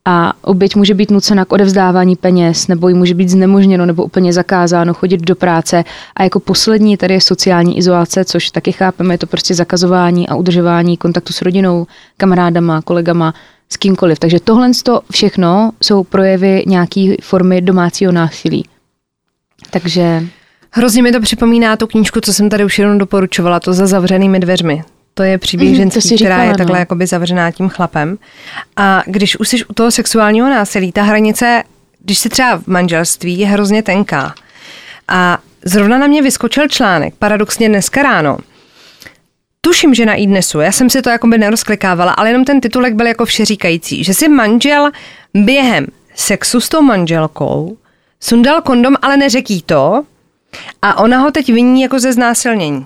[0.10, 4.34] a oběť může být nucena k odevzdávání peněz, nebo jí může být znemožněno nebo úplně
[4.34, 5.84] zakázáno chodit do práce.
[6.16, 10.36] A jako poslední tady je sociální izolace, což taky chápeme, je to prostě zakazování a
[10.36, 11.88] udržování kontaktu s rodinou,
[12.18, 13.34] kamarádama, kolegama,
[13.70, 14.20] s kýmkoliv.
[14.20, 14.72] Takže tohle
[15.12, 18.66] všechno jsou projevy nějaké formy domácího násilí.
[19.70, 20.24] Takže
[20.72, 24.40] Hrozně mi to připomíná tu knížku, co jsem tady už jenom doporučovala, to za zavřenými
[24.40, 24.84] dveřmi.
[25.18, 26.80] To je příběh mm, ženský, která říkala, je takhle no.
[26.80, 28.18] jakoby zavřená tím chlapem.
[28.76, 31.64] A když už jsi u toho sexuálního násilí, ta hranice,
[32.00, 34.34] když jsi třeba v manželství, je hrozně tenká.
[35.08, 38.38] A zrovna na mě vyskočil článek, paradoxně dneska ráno,
[39.62, 42.94] tuším, že na iDnesu, já jsem si to jako by nerozklikávala, ale jenom ten titulek
[42.94, 44.92] byl jako všeříkající, že si manžel
[45.34, 47.78] během sexu s tou manželkou
[48.20, 50.04] sundal kondom, ale neřeký to
[50.82, 52.84] a ona ho teď viní jako ze znásilnění.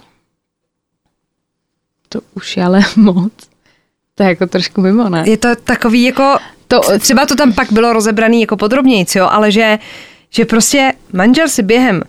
[2.11, 3.33] To už je ale moc.
[4.15, 5.23] To je jako trošku mimo, ne?
[5.25, 6.37] Je to takový jako,
[6.67, 9.79] to, třeba to tam pak bylo rozebraný jako podrobnějc, jo, ale že,
[10.29, 12.01] že prostě manžel si během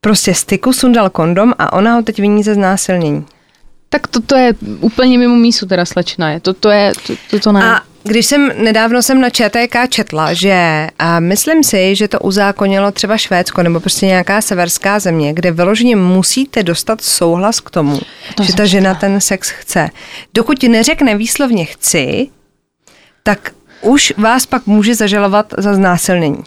[0.00, 3.26] prostě styku sundal kondom a ona ho teď viní ze znásilnění.
[3.88, 6.30] Tak toto je úplně mimo mísu teda slečna.
[6.30, 6.40] Je.
[6.40, 7.64] To, to je, to, to, to ne.
[7.64, 12.92] A když jsem nedávno jsem na ČTK četla, že a myslím si, že to uzákonilo
[12.92, 18.00] třeba Švédsko nebo prostě nějaká severská země, kde vyloženě musíte dostat souhlas k tomu,
[18.34, 19.90] to že ta žena ten sex chce.
[20.34, 22.28] Dokud neřekne výslovně chci,
[23.22, 26.42] tak už vás pak může zažalovat za znásilnění.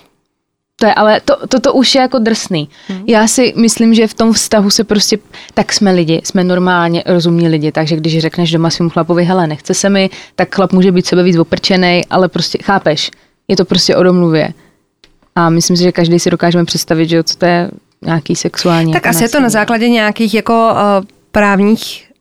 [0.84, 2.70] To je, ale to, to, to už je jako drsný.
[2.88, 3.04] Hmm.
[3.08, 5.18] Já si myslím, že v tom vztahu se prostě,
[5.54, 9.74] tak jsme lidi, jsme normálně rozumní lidi, takže když řekneš doma svým chlapovi, hele, nechce
[9.74, 13.12] se mi, tak chlap může být sebe víc oprčený, ale prostě chápeš,
[13.48, 14.54] je to prostě o domluvě.
[15.36, 17.72] A myslím si, že každý si dokážeme představit, že co to je
[18.02, 18.94] nějaký sexuální.
[18.94, 22.13] Tak asi je to na základě nějakých jako uh, právních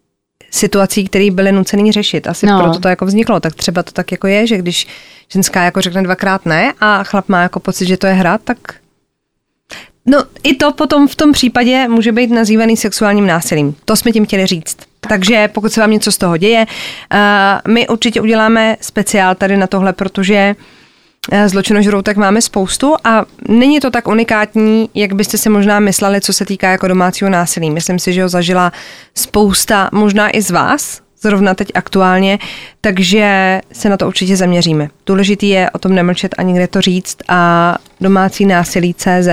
[0.53, 2.27] situací, které byly nucený řešit.
[2.27, 2.61] Asi no.
[2.61, 3.41] proto to jako vzniklo.
[3.41, 4.87] Tak třeba to tak jako je, že když
[5.33, 8.59] ženská jako řekne dvakrát ne a chlap má jako pocit, že to je hra, tak
[10.07, 13.75] No i to potom v tom případě může být nazývaný sexuálním násilím.
[13.85, 14.77] To jsme tím chtěli říct.
[15.01, 19.67] Takže pokud se vám něco z toho děje, uh, my určitě uděláme speciál tady na
[19.67, 20.65] tohle, protože uh,
[21.47, 26.45] zločinožroutek máme spoustu a není to tak unikátní, jak byste si možná mysleli, co se
[26.45, 27.71] týká jako domácího násilí.
[27.71, 28.73] Myslím si, že ho zažila
[29.15, 32.39] spousta, možná i z vás, zrovna teď aktuálně,
[32.81, 34.89] takže se na to určitě zaměříme.
[35.07, 39.29] Důležitý je o tom nemlčet a někde to říct a domácí násilí CZ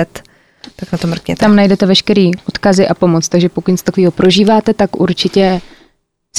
[0.75, 1.39] tak na to mrkněte.
[1.39, 5.61] Tam najdete veškerý odkazy a pomoc, takže pokud něco takového prožíváte, tak určitě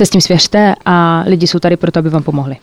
[0.01, 2.57] se s tím svěřte a lidi jsou tady proto, aby vám pomohli.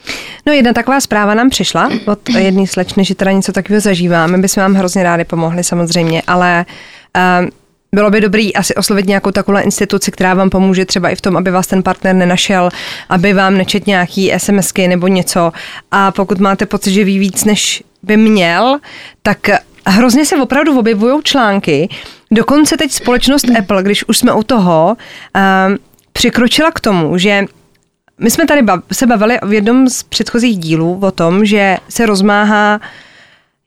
[0.45, 4.61] No jedna taková zpráva nám přišla od jedné slečny, že teda něco takového zažíváme, bychom
[4.61, 6.65] vám hrozně rádi pomohli samozřejmě, ale
[7.41, 7.47] uh,
[7.91, 11.37] bylo by dobrý asi oslovit nějakou takovou instituci, která vám pomůže třeba i v tom,
[11.37, 12.69] aby vás ten partner nenašel,
[13.09, 15.51] aby vám nečet nějaký SMSky nebo něco.
[15.91, 18.79] A pokud máte pocit, že ví víc, než by měl,
[19.21, 19.49] tak
[19.85, 21.89] hrozně se opravdu objevují články.
[22.31, 24.97] Dokonce teď společnost Apple, když už jsme u toho,
[25.69, 25.77] um,
[26.17, 27.45] přikročila k tomu, že
[28.19, 28.61] my jsme tady
[28.91, 32.81] se bavili v jednom z předchozích dílů o tom, že se rozmáhá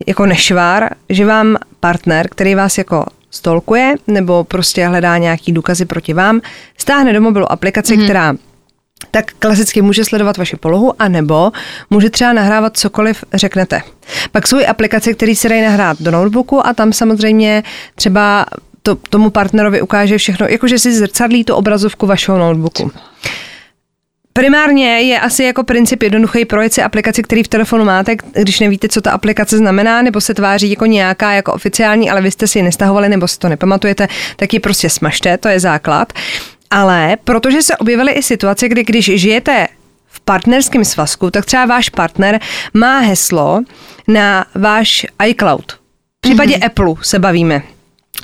[0.07, 6.13] jako nešvár, že vám partner, který vás jako stolkuje nebo prostě hledá nějaký důkazy proti
[6.13, 6.41] vám,
[6.79, 8.05] stáhne do mobilu aplikaci, mm-hmm.
[8.05, 8.35] která
[9.11, 11.53] tak klasicky může sledovat vaši polohu, anebo
[11.91, 13.83] může třeba nahrávat cokoliv řeknete.
[14.33, 17.63] Pak jsou i aplikace, které se dají nahrát do notebooku a tam samozřejmě
[17.95, 18.47] třeba
[18.95, 22.93] to, tomu partnerovi ukáže všechno, jakože si zrcadlí tu obrazovku vašeho notebooku.
[24.33, 28.89] Primárně je asi jako princip jednoduchý projet si aplikaci, který v telefonu máte, když nevíte,
[28.89, 32.59] co ta aplikace znamená, nebo se tváří jako nějaká jako oficiální, ale vy jste si
[32.59, 36.13] ji nestahovali nebo si to nepamatujete, tak ji prostě smažte, to je základ.
[36.71, 39.67] Ale protože se objevily i situace, kdy když žijete
[40.07, 42.41] v partnerském svazku, tak třeba váš partner
[42.75, 43.61] má heslo
[44.09, 45.73] na váš iCloud.
[45.73, 46.67] V případě mm-hmm.
[46.67, 47.63] Apple se bavíme.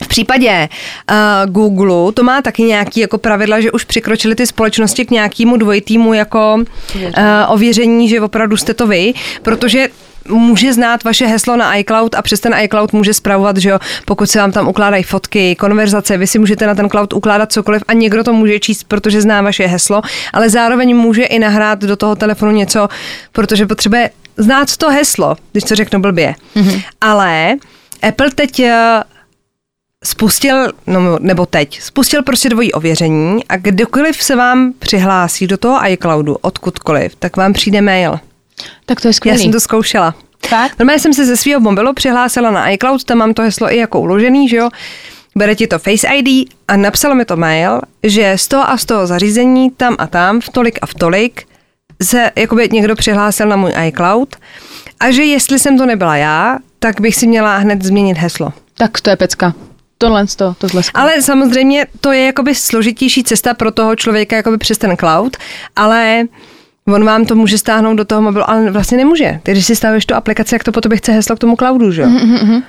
[0.02, 0.68] V případě
[1.10, 5.56] uh, Google to má taky nějaký jako pravidla, že už přikročily ty společnosti k nějakému
[5.56, 7.02] dvojitýmu jako uh,
[7.48, 9.88] ověření, že opravdu jste to vy, protože
[10.28, 14.30] může znát vaše heslo na iCloud a přes ten iCloud může zpravovat, že jo, pokud
[14.30, 17.92] se vám tam ukládají fotky, konverzace, vy si můžete na ten cloud ukládat cokoliv a
[17.92, 22.16] někdo to může číst, protože zná vaše heslo, ale zároveň může i nahrát do toho
[22.16, 22.88] telefonu něco,
[23.32, 26.34] protože potřebuje znát to heslo, když to řeknu blbě.
[26.56, 26.82] Mm-hmm.
[27.00, 27.54] Ale
[28.02, 29.02] Apple teď eh,
[30.06, 35.88] spustil, no, nebo teď, spustil prostě dvojí ověření a kdokoliv se vám přihlásí do toho
[35.88, 38.20] iCloudu, odkudkoliv, tak vám přijde mail.
[38.86, 39.38] Tak to je skvělý.
[39.38, 40.14] Já jsem to zkoušela.
[40.46, 40.78] Fakt?
[40.78, 44.00] Normálně jsem se ze svého mobilu přihlásila na iCloud, tam mám to heslo i jako
[44.00, 44.68] uložený, že jo.
[45.36, 48.84] Bere ti to Face ID a napsalo mi to mail, že z toho a z
[48.84, 51.48] toho zařízení tam a tam, v tolik a v tolik,
[52.02, 54.36] se jakoby někdo přihlásil na můj iCloud
[55.00, 58.52] a že jestli jsem to nebyla já, tak bych si měla hned změnit heslo.
[58.74, 59.54] Tak to je pecka.
[59.98, 61.00] Tohle to, to zlesko.
[61.00, 65.36] Ale samozřejmě to je jakoby složitější cesta pro toho člověka jakoby přes ten cloud,
[65.76, 66.24] ale
[66.88, 69.40] On vám to může stáhnout do toho mobilu, ale vlastně nemůže.
[69.42, 71.92] Ty, když si stáváš tu aplikaci, jak to po tobě chce heslo k tomu cloudu,
[71.92, 72.08] že jo?
[72.08, 72.62] Mm-hmm.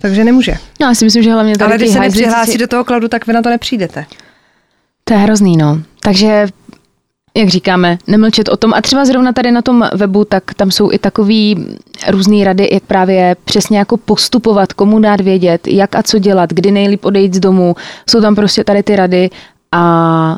[0.00, 0.54] Takže nemůže.
[0.80, 2.58] No, já si myslím, že hlavně tady Ale když se nepřihlásí si...
[2.58, 4.06] do toho cloudu, tak vy na to nepřijdete.
[5.04, 5.82] To je hrozný, no.
[6.00, 6.46] Takže
[7.36, 8.74] jak říkáme, nemlčet o tom.
[8.74, 11.66] A třeba zrovna tady na tom webu, tak tam jsou i takový
[12.08, 16.70] různé rady, jak právě přesně jako postupovat, komu dát vědět, jak a co dělat, kdy
[16.70, 17.76] nejlíp odejít z domu.
[18.10, 19.30] Jsou tam prostě tady ty rady
[19.72, 20.36] a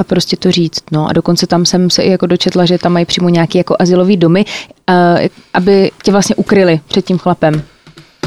[0.00, 0.82] a prostě to říct.
[0.92, 3.76] No a dokonce tam jsem se i jako dočetla, že tam mají přímo nějaký jako
[3.78, 4.44] asilový domy,
[4.88, 4.94] uh,
[5.54, 7.62] aby tě vlastně ukryli před tím chlapem.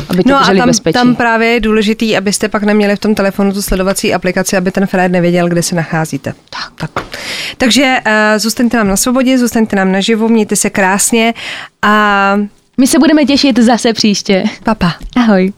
[0.09, 0.93] Aby tě No a tam, bezpečí.
[0.93, 4.87] tam právě je důležitý, abyste pak neměli v tom telefonu tu sledovací aplikaci, aby ten
[4.87, 6.33] frajer nevěděl, kde se nacházíte.
[6.49, 6.89] Tak.
[6.93, 7.05] tak.
[7.57, 11.33] Takže uh, zůstaňte nám na svobodě, zůstaňte nám naživu, mějte se krásně
[11.81, 12.35] a
[12.77, 14.43] My se budeme těšit zase příště.
[14.63, 14.93] papa.
[15.15, 15.53] Ahoj.